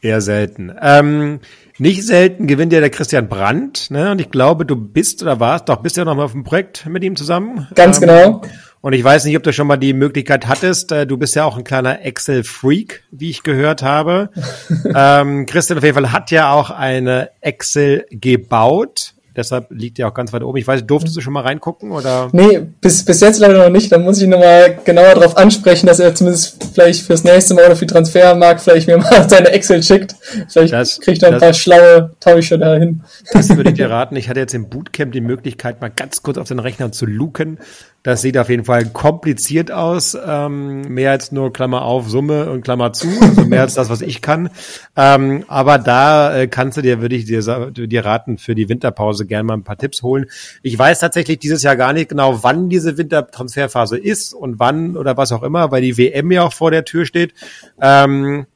Eher 0.00 0.20
selten. 0.20 0.72
Ähm, 0.80 1.40
nicht 1.78 2.04
selten 2.04 2.46
gewinnt 2.46 2.72
ja 2.72 2.80
der 2.80 2.90
Christian 2.90 3.28
Brandt, 3.28 3.90
ne? 3.90 4.10
Und 4.10 4.20
ich 4.20 4.30
glaube, 4.30 4.66
du 4.66 4.76
bist 4.76 5.22
oder 5.22 5.40
warst, 5.40 5.68
doch 5.68 5.76
bist 5.76 5.96
ja 5.96 6.04
noch 6.04 6.14
mal 6.14 6.24
auf 6.24 6.32
dem 6.32 6.44
Projekt 6.44 6.86
mit 6.86 7.02
ihm 7.02 7.16
zusammen. 7.16 7.68
Ganz 7.74 7.96
ähm, 7.96 8.08
genau. 8.08 8.42
Und 8.82 8.94
ich 8.94 9.04
weiß 9.04 9.24
nicht, 9.24 9.36
ob 9.36 9.44
du 9.44 9.52
schon 9.52 9.68
mal 9.68 9.76
die 9.76 9.92
Möglichkeit 9.92 10.48
hattest. 10.48 10.90
Äh, 10.90 11.06
du 11.06 11.16
bist 11.16 11.36
ja 11.36 11.44
auch 11.44 11.56
ein 11.56 11.64
kleiner 11.64 12.04
Excel-Freak, 12.04 13.04
wie 13.12 13.30
ich 13.30 13.44
gehört 13.44 13.82
habe. 13.82 14.30
ähm, 14.94 15.46
Christian 15.46 15.78
auf 15.78 15.84
jeden 15.84 15.94
Fall 15.94 16.12
hat 16.12 16.32
ja 16.32 16.52
auch 16.52 16.70
eine 16.70 17.30
Excel 17.40 18.06
gebaut. 18.10 19.14
Deshalb 19.34 19.70
liegt 19.70 19.98
ja 19.98 20.08
auch 20.08 20.14
ganz 20.14 20.32
weit 20.32 20.42
oben. 20.42 20.58
Ich 20.58 20.66
weiß, 20.66 20.86
durftest 20.86 21.16
du 21.16 21.20
schon 21.20 21.32
mal 21.32 21.42
reingucken 21.42 21.90
oder? 21.90 22.28
Nee, 22.32 22.60
bis, 22.80 23.04
bis 23.04 23.20
jetzt 23.20 23.38
leider 23.40 23.58
noch 23.58 23.70
nicht. 23.70 23.90
Da 23.90 23.98
muss 23.98 24.20
ich 24.20 24.28
nochmal 24.28 24.78
genauer 24.84 25.14
darauf 25.14 25.36
ansprechen, 25.36 25.86
dass 25.86 26.00
er 26.00 26.14
zumindest 26.14 26.62
vielleicht 26.74 27.02
fürs 27.02 27.24
nächste 27.24 27.54
Mal 27.54 27.66
oder 27.66 27.76
für 27.76 27.86
Transfermarkt 27.86 28.60
vielleicht 28.60 28.88
mir 28.88 28.98
mal 28.98 29.28
seine 29.28 29.50
Excel 29.50 29.82
schickt. 29.82 30.14
Vielleicht 30.48 30.72
das, 30.72 31.00
kriegt 31.00 31.22
er 31.22 31.28
ein 31.28 31.34
das, 31.34 31.42
paar 31.42 31.52
schlaue 31.54 32.14
Täusche 32.20 32.58
dahin. 32.58 33.02
Das 33.32 33.48
würde 33.56 33.70
ich 33.70 33.76
dir 33.76 33.90
raten. 33.90 34.16
Ich 34.16 34.28
hatte 34.28 34.40
jetzt 34.40 34.54
im 34.54 34.68
Bootcamp 34.68 35.12
die 35.12 35.20
Möglichkeit, 35.20 35.80
mal 35.80 35.90
ganz 35.90 36.22
kurz 36.22 36.38
auf 36.38 36.48
den 36.48 36.58
Rechner 36.58 36.92
zu 36.92 37.06
luken 37.06 37.58
das 38.02 38.20
sieht 38.20 38.36
auf 38.36 38.48
jeden 38.48 38.64
Fall 38.64 38.86
kompliziert 38.86 39.70
aus. 39.70 40.16
Ähm, 40.26 40.82
mehr 40.82 41.12
als 41.12 41.30
nur 41.30 41.52
Klammer 41.52 41.82
auf, 41.82 42.08
Summe 42.08 42.50
und 42.50 42.62
Klammer 42.62 42.92
zu. 42.92 43.08
Also 43.20 43.44
mehr 43.44 43.60
als 43.60 43.74
das, 43.74 43.90
was 43.90 44.00
ich 44.00 44.20
kann. 44.22 44.50
Ähm, 44.96 45.44
aber 45.46 45.78
da 45.78 46.36
äh, 46.36 46.48
kannst 46.48 46.76
du 46.76 46.82
dir, 46.82 47.00
würde 47.00 47.14
ich 47.14 47.26
dir, 47.26 47.70
dir 47.70 48.04
raten, 48.04 48.38
für 48.38 48.54
die 48.54 48.68
Winterpause 48.68 49.26
gerne 49.26 49.44
mal 49.44 49.54
ein 49.54 49.64
paar 49.64 49.78
Tipps 49.78 50.02
holen. 50.02 50.26
Ich 50.62 50.76
weiß 50.76 50.98
tatsächlich 50.98 51.38
dieses 51.38 51.62
Jahr 51.62 51.76
gar 51.76 51.92
nicht 51.92 52.08
genau, 52.08 52.42
wann 52.42 52.68
diese 52.68 52.98
Wintertransferphase 52.98 53.98
ist 53.98 54.34
und 54.34 54.58
wann 54.58 54.96
oder 54.96 55.16
was 55.16 55.30
auch 55.30 55.44
immer, 55.44 55.70
weil 55.70 55.82
die 55.82 55.96
WM 55.96 56.32
ja 56.32 56.42
auch 56.42 56.52
vor 56.52 56.72
der 56.72 56.84
Tür 56.84 57.06
steht. 57.06 57.34
Ähm, 57.80 58.46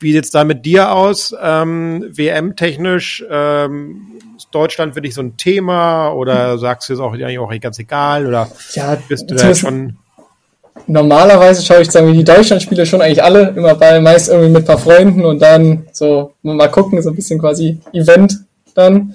wie 0.00 0.12
sieht's 0.12 0.30
da 0.30 0.44
mit 0.44 0.64
dir 0.64 0.92
aus? 0.92 1.34
Ähm, 1.40 2.04
WM-technisch 2.10 3.24
ähm, 3.30 4.02
Deutschland 4.54 4.94
für 4.94 5.02
dich 5.02 5.14
so 5.14 5.22
ein 5.22 5.36
Thema 5.36 6.12
oder 6.12 6.58
sagst 6.58 6.88
du 6.88 6.94
es 6.94 7.00
auch 7.00 7.12
eigentlich 7.12 7.38
auch 7.38 7.52
ganz 7.60 7.78
egal 7.78 8.26
oder 8.26 8.48
ja, 8.74 8.96
bist 9.08 9.30
du 9.30 9.34
da 9.34 9.54
schon? 9.54 9.96
Normalerweise 10.86 11.64
schaue 11.64 11.82
ich 11.82 11.90
sagen 11.90 12.08
wir 12.08 12.14
die 12.14 12.24
Deutschlandspiele 12.24 12.84
schon 12.84 13.00
eigentlich 13.00 13.22
alle 13.22 13.50
immer 13.56 13.74
bei, 13.74 14.00
meist 14.00 14.28
irgendwie 14.28 14.50
mit 14.50 14.62
ein 14.62 14.66
paar 14.66 14.78
Freunden 14.78 15.24
und 15.24 15.40
dann 15.40 15.86
so 15.92 16.34
mal 16.42 16.68
gucken, 16.68 17.00
so 17.00 17.10
ein 17.10 17.16
bisschen 17.16 17.38
quasi 17.38 17.80
Event 17.92 18.40
dann. 18.74 19.14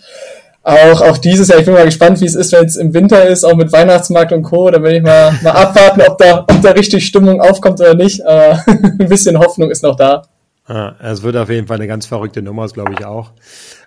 Auch, 0.61 1.01
auch 1.01 1.17
dieses 1.17 1.47
Jahr, 1.47 1.59
ich 1.59 1.65
bin 1.65 1.73
mal 1.73 1.85
gespannt, 1.85 2.19
wie 2.21 2.25
es 2.25 2.35
ist, 2.35 2.51
wenn 2.51 2.65
es 2.65 2.75
im 2.75 2.93
Winter 2.93 3.25
ist, 3.27 3.43
auch 3.43 3.55
mit 3.55 3.71
Weihnachtsmarkt 3.71 4.33
und 4.33 4.43
Co. 4.43 4.69
Da 4.69 4.81
will 4.83 4.95
ich 4.95 5.01
mal, 5.01 5.31
mal 5.41 5.51
abwarten, 5.55 6.01
ob 6.01 6.17
da, 6.17 6.39
ob 6.39 6.61
da 6.61 6.71
richtig 6.71 7.05
Stimmung 7.05 7.41
aufkommt 7.41 7.79
oder 7.79 7.95
nicht. 7.95 8.25
Aber 8.25 8.63
ein 8.67 9.07
bisschen 9.09 9.39
Hoffnung 9.39 9.71
ist 9.71 9.83
noch 9.83 9.95
da. 9.95 10.23
Es 11.01 11.23
wird 11.23 11.35
auf 11.35 11.49
jeden 11.49 11.65
Fall 11.65 11.77
eine 11.77 11.87
ganz 11.87 12.05
verrückte 12.05 12.43
Nummer, 12.43 12.67
glaube 12.67 12.93
ich 12.93 13.03
auch. 13.03 13.31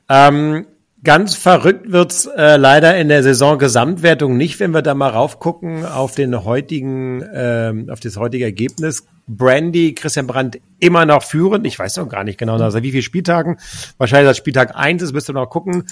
Ähm, 0.08 0.66
ganz 1.04 1.34
verrückt 1.34 1.90
wird's 1.90 2.26
äh, 2.26 2.56
leider 2.56 2.96
in 2.96 3.08
der 3.08 3.22
Saison-Gesamtwertung 3.22 4.36
nicht, 4.36 4.60
wenn 4.60 4.72
wir 4.72 4.82
da 4.82 4.94
mal 4.94 5.10
raufgucken 5.10 5.84
auf 5.84 6.14
den 6.14 6.44
heutigen, 6.44 7.24
ähm, 7.34 7.88
auf 7.90 8.00
das 8.00 8.16
heutige 8.16 8.44
Ergebnis. 8.44 9.06
Brandy, 9.26 9.94
Christian 9.94 10.26
Brandt 10.26 10.60
immer 10.78 11.06
noch 11.06 11.22
führend. 11.22 11.66
Ich 11.66 11.78
weiß 11.78 11.96
noch 11.96 12.08
gar 12.08 12.24
nicht 12.24 12.38
genau, 12.38 12.56
also 12.58 12.82
wie 12.82 12.90
viele 12.90 13.02
Spieltagen. 13.02 13.58
Wahrscheinlich 13.98 14.30
das 14.30 14.36
Spieltag 14.36 14.76
eins 14.76 15.02
ist, 15.02 15.12
müsst 15.12 15.30
ihr 15.30 15.34
noch 15.34 15.50
gucken. 15.50 15.84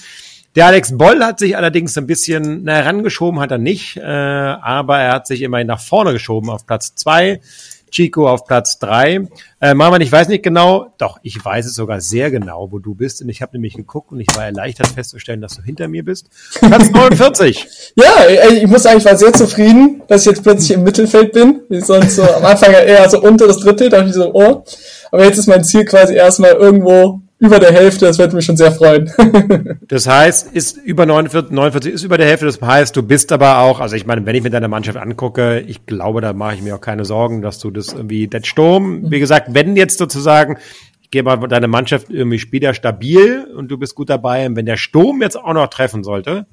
Der 0.55 0.65
Alex 0.65 0.97
Boll 0.97 1.23
hat 1.23 1.39
sich 1.39 1.55
allerdings 1.55 1.97
ein 1.97 2.07
bisschen 2.07 2.63
na, 2.63 2.73
herangeschoben, 2.73 3.39
hat 3.39 3.51
er 3.51 3.57
nicht, 3.57 3.95
äh, 3.95 4.01
aber 4.01 4.99
er 4.99 5.13
hat 5.13 5.27
sich 5.27 5.41
immerhin 5.41 5.67
nach 5.67 5.79
vorne 5.79 6.11
geschoben 6.11 6.49
auf 6.49 6.65
Platz 6.65 6.93
zwei. 6.95 7.39
Chico 7.91 8.27
auf 8.27 8.45
Platz 8.45 8.79
drei. 8.79 9.27
Äh, 9.59 9.73
Marman, 9.73 10.01
ich 10.01 10.11
weiß 10.11 10.29
nicht 10.29 10.43
genau, 10.43 10.93
doch, 10.97 11.19
ich 11.21 11.43
weiß 11.43 11.65
es 11.65 11.75
sogar 11.75 12.01
sehr 12.01 12.31
genau, 12.31 12.71
wo 12.71 12.79
du 12.79 12.95
bist. 12.95 13.21
Und 13.21 13.29
ich 13.29 13.41
habe 13.41 13.53
nämlich 13.53 13.75
geguckt 13.75 14.11
und 14.11 14.19
ich 14.19 14.27
war 14.35 14.45
erleichtert 14.45 14.87
festzustellen, 14.87 15.41
dass 15.41 15.55
du 15.55 15.61
hinter 15.61 15.87
mir 15.87 16.03
bist. 16.03 16.27
Platz 16.59 16.89
49. 16.91 17.93
ja, 17.95 18.49
ich 18.49 18.67
muss 18.67 18.83
sagen, 18.83 18.97
ich 18.97 19.05
war 19.05 19.17
sehr 19.17 19.33
zufrieden, 19.33 20.01
dass 20.07 20.21
ich 20.21 20.27
jetzt 20.27 20.43
plötzlich 20.43 20.71
im 20.71 20.83
Mittelfeld 20.83 21.33
bin. 21.33 21.61
Wie 21.69 21.81
sonst 21.81 22.15
so 22.15 22.23
am 22.23 22.45
Anfang 22.45 22.71
eher 22.73 23.09
so 23.09 23.21
unteres 23.21 23.57
Drittel, 23.57 23.89
dachte 23.89 24.07
ich 24.07 24.13
so, 24.13 24.33
oh. 24.33 24.63
Aber 25.11 25.25
jetzt 25.25 25.37
ist 25.37 25.47
mein 25.47 25.63
Ziel 25.63 25.85
quasi 25.85 26.15
erstmal 26.15 26.53
irgendwo 26.53 27.21
über 27.41 27.59
der 27.59 27.71
Hälfte, 27.71 28.05
das 28.05 28.19
würde 28.19 28.35
mich 28.35 28.45
schon 28.45 28.55
sehr 28.55 28.71
freuen. 28.71 29.11
das 29.87 30.05
heißt, 30.05 30.53
ist 30.53 30.77
über 30.77 31.07
49, 31.07 31.51
49 31.51 31.91
ist 31.91 32.03
über 32.03 32.19
der 32.19 32.27
Hälfte, 32.27 32.45
das 32.45 32.61
heißt, 32.61 32.95
du 32.95 33.01
bist 33.01 33.31
aber 33.31 33.57
auch, 33.57 33.79
also 33.79 33.95
ich 33.95 34.05
meine, 34.05 34.23
wenn 34.27 34.35
ich 34.35 34.43
mir 34.43 34.51
deine 34.51 34.67
Mannschaft 34.67 34.95
angucke, 34.95 35.59
ich 35.61 35.87
glaube, 35.87 36.21
da 36.21 36.33
mache 36.33 36.53
ich 36.53 36.61
mir 36.61 36.75
auch 36.75 36.81
keine 36.81 37.03
Sorgen, 37.03 37.41
dass 37.41 37.57
du 37.57 37.71
das 37.71 37.93
irgendwie, 37.93 38.27
der 38.27 38.43
Sturm, 38.43 39.09
wie 39.09 39.19
gesagt, 39.19 39.55
wenn 39.55 39.75
jetzt 39.75 39.97
sozusagen, 39.97 40.59
ich 41.01 41.09
gehe 41.09 41.23
mal, 41.23 41.37
deine 41.37 41.67
Mannschaft 41.67 42.11
irgendwie 42.11 42.37
spielt 42.37 42.61
ja 42.61 42.75
stabil 42.75 43.47
und 43.57 43.69
du 43.69 43.79
bist 43.79 43.95
gut 43.95 44.11
dabei, 44.11 44.45
und 44.45 44.55
wenn 44.55 44.67
der 44.67 44.77
Sturm 44.77 45.23
jetzt 45.23 45.35
auch 45.35 45.53
noch 45.53 45.67
treffen 45.67 46.03
sollte, 46.03 46.45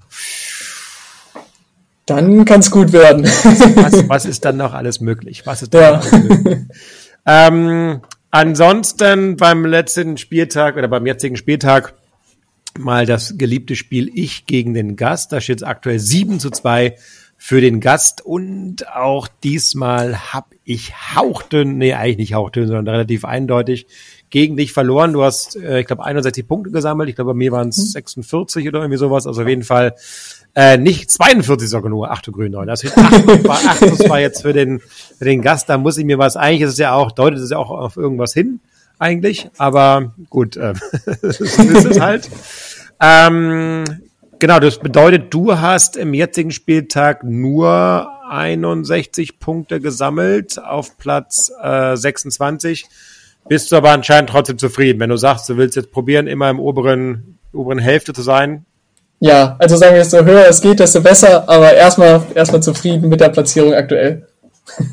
dann 2.07 2.47
kann 2.47 2.61
es 2.61 2.71
gut 2.71 2.95
werden. 2.95 3.25
was, 3.25 4.09
was, 4.09 4.25
ist 4.25 4.47
dann 4.47 4.57
noch 4.57 4.73
alles 4.73 5.03
möglich? 5.03 5.43
Was 5.45 5.61
ist 5.61 5.75
dann 5.75 5.83
ja. 5.83 5.91
alles 5.99 6.13
möglich? 6.13 6.59
ähm, 7.27 8.01
Ansonsten 8.31 9.37
beim 9.37 9.65
letzten 9.65 10.19
Spieltag 10.19 10.77
oder 10.77 10.89
beim 10.89 11.07
jetzigen 11.07 11.37
Spieltag 11.37 11.95
mal 12.79 13.07
das 13.07 13.39
geliebte 13.39 13.75
Spiel 13.75 14.11
Ich 14.15 14.45
gegen 14.47 14.75
den 14.75 14.97
Gast. 14.97 15.33
Da 15.33 15.41
steht 15.41 15.59
es 15.59 15.63
aktuell 15.63 15.99
7 15.99 16.39
zu 16.39 16.51
2 16.51 16.97
für 17.39 17.61
den 17.61 17.81
Gast 17.81 18.21
und 18.21 18.89
auch 18.89 19.29
diesmal 19.29 20.33
habe 20.33 20.57
ich 20.65 20.93
hauchdünn, 21.15 21.79
nee, 21.79 21.95
eigentlich 21.95 22.17
nicht 22.19 22.35
hauchdünn, 22.35 22.67
sondern 22.67 22.89
relativ 22.89 23.25
eindeutig 23.25 23.87
gegen 24.31 24.57
dich 24.57 24.73
verloren. 24.73 25.13
Du 25.13 25.23
hast, 25.23 25.57
äh, 25.57 25.81
ich 25.81 25.87
glaube, 25.87 26.05
61 26.05 26.47
Punkte 26.47 26.71
gesammelt. 26.71 27.09
Ich 27.09 27.15
glaube, 27.15 27.33
bei 27.33 27.39
mir 27.39 27.53
waren 27.53 27.69
es 27.69 27.93
46 27.93 28.69
oder 28.69 28.81
irgendwie 28.81 28.99
sowas. 28.99 29.27
Also 29.27 29.43
auf 29.43 29.49
jeden 29.49 29.65
Fall 29.65 29.95
äh, 30.55 30.77
nicht 30.77 31.11
42 31.11 31.69
sogar 31.69 31.91
nur, 31.91 32.11
ach 32.11 32.21
du 32.21 32.33
grün 32.33 32.53
neun. 32.53 32.67
Das 32.67 32.83
ist 32.83 32.97
8 32.97 34.09
war 34.09 34.21
jetzt 34.21 34.43
für 34.43 34.53
den, 34.53 34.81
für 34.81 35.25
den 35.25 35.41
Gast, 35.41 35.69
da 35.69 35.79
muss 35.79 35.99
ich 35.99 36.05
mir 36.05 36.19
was, 36.19 36.37
eigentlich 36.37 36.63
ist 36.63 36.73
es 36.73 36.79
ja 36.79 36.95
auch, 36.95 37.13
deutet 37.13 37.39
es 37.39 37.51
ja 37.51 37.59
auch 37.59 37.71
auf 37.71 37.97
irgendwas 37.97 38.35
hin, 38.35 38.61
eigentlich, 38.99 39.49
aber 39.59 40.15
gut, 40.31 40.57
äh, 40.57 40.75
das 41.23 41.41
ist 41.41 41.85
es 41.85 42.01
halt. 42.01 42.29
Ähm, 43.01 43.85
genau, 44.41 44.59
das 44.59 44.79
bedeutet, 44.79 45.33
du 45.33 45.59
hast 45.59 45.97
im 45.97 46.13
jetzigen 46.13 46.51
Spieltag 46.51 47.23
nur 47.23 48.09
61 48.29 49.39
Punkte 49.39 49.81
gesammelt 49.81 50.61
auf 50.61 50.99
Platz 50.99 51.53
äh, 51.63 51.97
26. 51.97 52.89
Bist 53.49 53.73
du 53.73 53.77
aber 53.77 53.91
anscheinend 53.91 54.31
trotzdem 54.31 54.59
zufrieden, 54.59 55.01
wenn 55.01 55.11
du 55.11 55.17
sagst, 55.17 55.49
du 55.49 55.57
willst 55.57 55.77
jetzt 55.77 55.91
probieren, 55.91 56.27
immer 56.27 56.51
im 56.51 56.61
oberen, 56.61 57.39
oberen 57.53 57.79
Hälfte 57.79 58.13
zu 58.13 58.23
sein. 58.23 58.65
Ja, 59.21 59.57
also 59.59 59.77
sagen 59.77 59.95
wir, 59.95 60.03
desto 60.03 60.25
höher 60.25 60.47
es 60.49 60.61
geht, 60.61 60.79
desto 60.79 61.01
besser, 61.01 61.49
aber 61.49 61.75
erstmal 61.75 62.23
erstmal 62.35 62.63
zufrieden 62.63 63.09
mit 63.09 63.21
der 63.21 63.31
Platzierung 63.31 63.75
aktuell. 63.75 64.29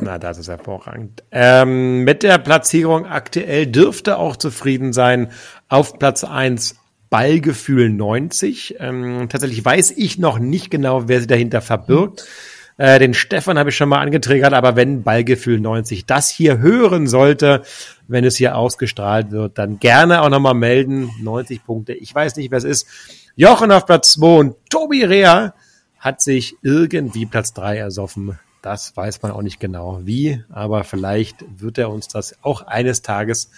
Na, 0.01 0.17
das 0.17 0.37
ist 0.37 0.47
hervorragend. 0.47 1.23
Ähm, 1.31 2.03
mit 2.03 2.23
der 2.23 2.37
Platzierung 2.37 3.05
aktuell 3.05 3.67
dürfte 3.67 4.17
auch 4.17 4.35
zufrieden 4.35 4.93
sein 4.93 5.31
auf 5.67 5.99
Platz 5.99 6.23
eins 6.23 6.75
Ballgefühl 7.09 7.89
90. 7.89 8.77
Ähm, 8.79 9.27
tatsächlich 9.29 9.63
weiß 9.63 9.91
ich 9.91 10.17
noch 10.17 10.39
nicht 10.39 10.71
genau, 10.71 11.07
wer 11.07 11.19
sich 11.19 11.27
dahinter 11.27 11.61
verbirgt. 11.61 12.25
Äh, 12.77 12.99
den 12.99 13.13
Stefan 13.13 13.57
habe 13.57 13.69
ich 13.69 13.77
schon 13.77 13.89
mal 13.89 14.01
angetriggert, 14.01 14.53
aber 14.53 14.75
wenn 14.75 15.03
Ballgefühl 15.03 15.59
90 15.59 16.05
das 16.05 16.29
hier 16.29 16.59
hören 16.59 17.07
sollte, 17.07 17.63
wenn 18.07 18.25
es 18.25 18.35
hier 18.35 18.57
ausgestrahlt 18.57 19.31
wird, 19.31 19.57
dann 19.57 19.79
gerne 19.79 20.21
auch 20.21 20.29
nochmal 20.29 20.53
melden. 20.53 21.09
90 21.21 21.65
Punkte. 21.65 21.93
Ich 21.93 22.13
weiß 22.13 22.35
nicht, 22.35 22.51
wer 22.51 22.57
es 22.57 22.63
ist. 22.63 22.87
Jochen 23.35 23.71
auf 23.71 23.85
Platz 23.85 24.13
2 24.13 24.27
und 24.27 24.55
Tobi 24.69 25.03
Rea 25.03 25.53
hat 25.99 26.21
sich 26.21 26.55
irgendwie 26.61 27.25
Platz 27.25 27.53
3 27.53 27.77
ersoffen. 27.77 28.37
Das 28.61 28.95
weiß 28.95 29.21
man 29.21 29.31
auch 29.31 29.41
nicht 29.41 29.59
genau 29.59 30.01
wie, 30.03 30.43
aber 30.49 30.83
vielleicht 30.83 31.45
wird 31.57 31.77
er 31.77 31.91
uns 31.91 32.07
das 32.07 32.35
auch 32.41 32.61
eines 32.63 33.01
Tages 33.01 33.51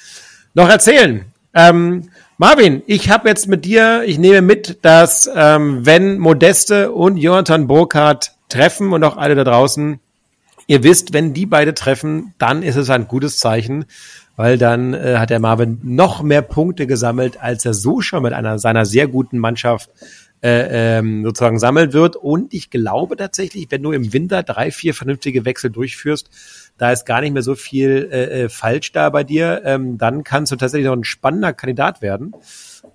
noch 0.54 0.70
erzählen. 0.70 1.26
Ähm, 1.54 2.10
Marvin, 2.38 2.84
ich 2.88 3.10
habe 3.10 3.30
jetzt 3.30 3.48
mit 3.48 3.66
dir, 3.66 4.04
ich 4.06 4.20
nehme 4.20 4.42
mit, 4.42 4.80
dass 4.84 5.30
ähm, 5.34 5.86
wenn 5.86 6.20
Modeste 6.20 6.92
und 6.92 7.18
Jonathan 7.18 7.68
Burkhardt 7.68 8.37
treffen 8.50 8.94
und 8.94 9.04
auch 9.04 9.18
alle 9.18 9.36
da 9.36 9.44
draußen, 9.44 10.00
ihr 10.68 10.84
wisst, 10.84 11.14
wenn 11.14 11.34
die 11.34 11.46
beide 11.46 11.74
treffen, 11.74 12.34
dann 12.38 12.64
ist 12.64 12.76
es 12.76 12.90
ein 12.90 13.08
gutes 13.08 13.40
Zeichen, 13.40 13.86
weil 14.36 14.58
dann 14.58 14.94
äh, 14.94 15.16
hat 15.18 15.30
der 15.30 15.40
Marvin 15.40 15.80
noch 15.84 16.22
mehr 16.22 16.42
Punkte 16.42 16.88
gesammelt, 16.88 17.42
als 17.42 17.66
er 17.66 17.74
so 17.74 18.02
schon 18.02 18.24
mit 18.24 18.34
einer 18.34 18.60
seiner 18.60 18.86
sehr 18.86 19.08
guten 19.08 19.40
Mannschaft 19.40 19.90
äh, 20.44 20.98
ähm, 21.00 21.24
sozusagen 21.24 21.58
sammeln 21.58 21.94
wird. 21.94 22.16
Und 22.16 22.54
ich 22.54 22.70
glaube 22.70 23.18
tatsächlich, 23.18 23.68
wenn 23.70 23.82
du 23.82 23.92
im 23.92 24.14
Winter 24.14 24.44
drei, 24.44 24.70
vier 24.70 24.94
vernünftige 24.94 25.46
Wechsel 25.46 25.72
durchführst, 25.72 26.30
da 26.78 26.92
ist 26.92 27.06
gar 27.06 27.22
nicht 27.22 27.34
mehr 27.34 27.42
so 27.42 27.56
viel 27.56 28.10
äh, 28.12 28.44
äh, 28.44 28.50
falsch 28.50 28.92
da 28.92 29.10
bei 29.10 29.24
dir, 29.24 29.64
ähm, 29.66 29.98
dann 29.98 30.24
kannst 30.24 30.52
du 30.52 30.56
tatsächlich 30.56 30.88
noch 30.88 30.96
ein 30.96 31.04
spannender 31.04 31.54
Kandidat 31.54 32.02
werden. 32.02 32.34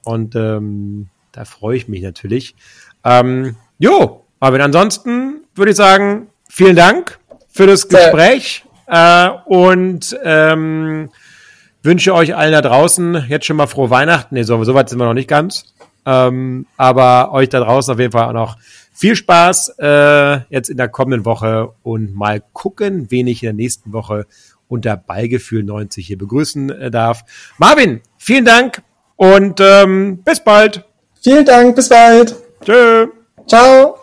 Und 0.04 0.36
ähm, 0.36 1.08
da 1.32 1.44
freue 1.44 1.76
ich 1.76 1.88
mich 1.88 2.02
natürlich. 2.02 2.54
Ähm, 3.04 3.56
jo, 3.78 4.24
aber 4.38 4.62
ansonsten 4.62 5.41
würde 5.54 5.70
ich 5.70 5.76
sagen, 5.76 6.28
vielen 6.48 6.76
Dank 6.76 7.18
für 7.48 7.66
das 7.66 7.88
Gespräch 7.88 8.64
äh, 8.86 9.28
und 9.46 10.18
ähm, 10.24 11.10
wünsche 11.82 12.14
euch 12.14 12.36
allen 12.36 12.52
da 12.52 12.62
draußen 12.62 13.26
jetzt 13.28 13.46
schon 13.46 13.56
mal 13.56 13.66
frohe 13.66 13.90
Weihnachten. 13.90 14.34
Nee, 14.34 14.42
so, 14.42 14.62
so 14.64 14.74
weit 14.74 14.88
sind 14.88 14.98
wir 14.98 15.04
noch 15.04 15.14
nicht 15.14 15.28
ganz. 15.28 15.74
Ähm, 16.04 16.66
aber 16.76 17.32
euch 17.32 17.48
da 17.48 17.60
draußen 17.60 17.94
auf 17.94 18.00
jeden 18.00 18.12
Fall 18.12 18.28
auch 18.28 18.32
noch 18.32 18.56
viel 18.92 19.16
Spaß 19.16 19.76
äh, 19.78 20.40
jetzt 20.50 20.68
in 20.68 20.76
der 20.76 20.88
kommenden 20.88 21.24
Woche 21.24 21.70
und 21.82 22.14
mal 22.14 22.42
gucken, 22.52 23.10
wen 23.10 23.26
ich 23.26 23.42
in 23.42 23.48
der 23.48 23.54
nächsten 23.54 23.92
Woche 23.92 24.26
unter 24.68 24.96
Ballgefühl 24.96 25.62
90 25.62 26.06
hier 26.06 26.18
begrüßen 26.18 26.70
äh, 26.70 26.90
darf. 26.90 27.24
Marvin, 27.58 28.00
vielen 28.18 28.44
Dank 28.44 28.82
und 29.16 29.60
ähm, 29.60 30.22
bis 30.24 30.42
bald. 30.42 30.84
Vielen 31.22 31.44
Dank, 31.44 31.76
bis 31.76 31.88
bald. 31.88 32.34
Tschö. 32.64 33.08
Ciao. 33.46 34.01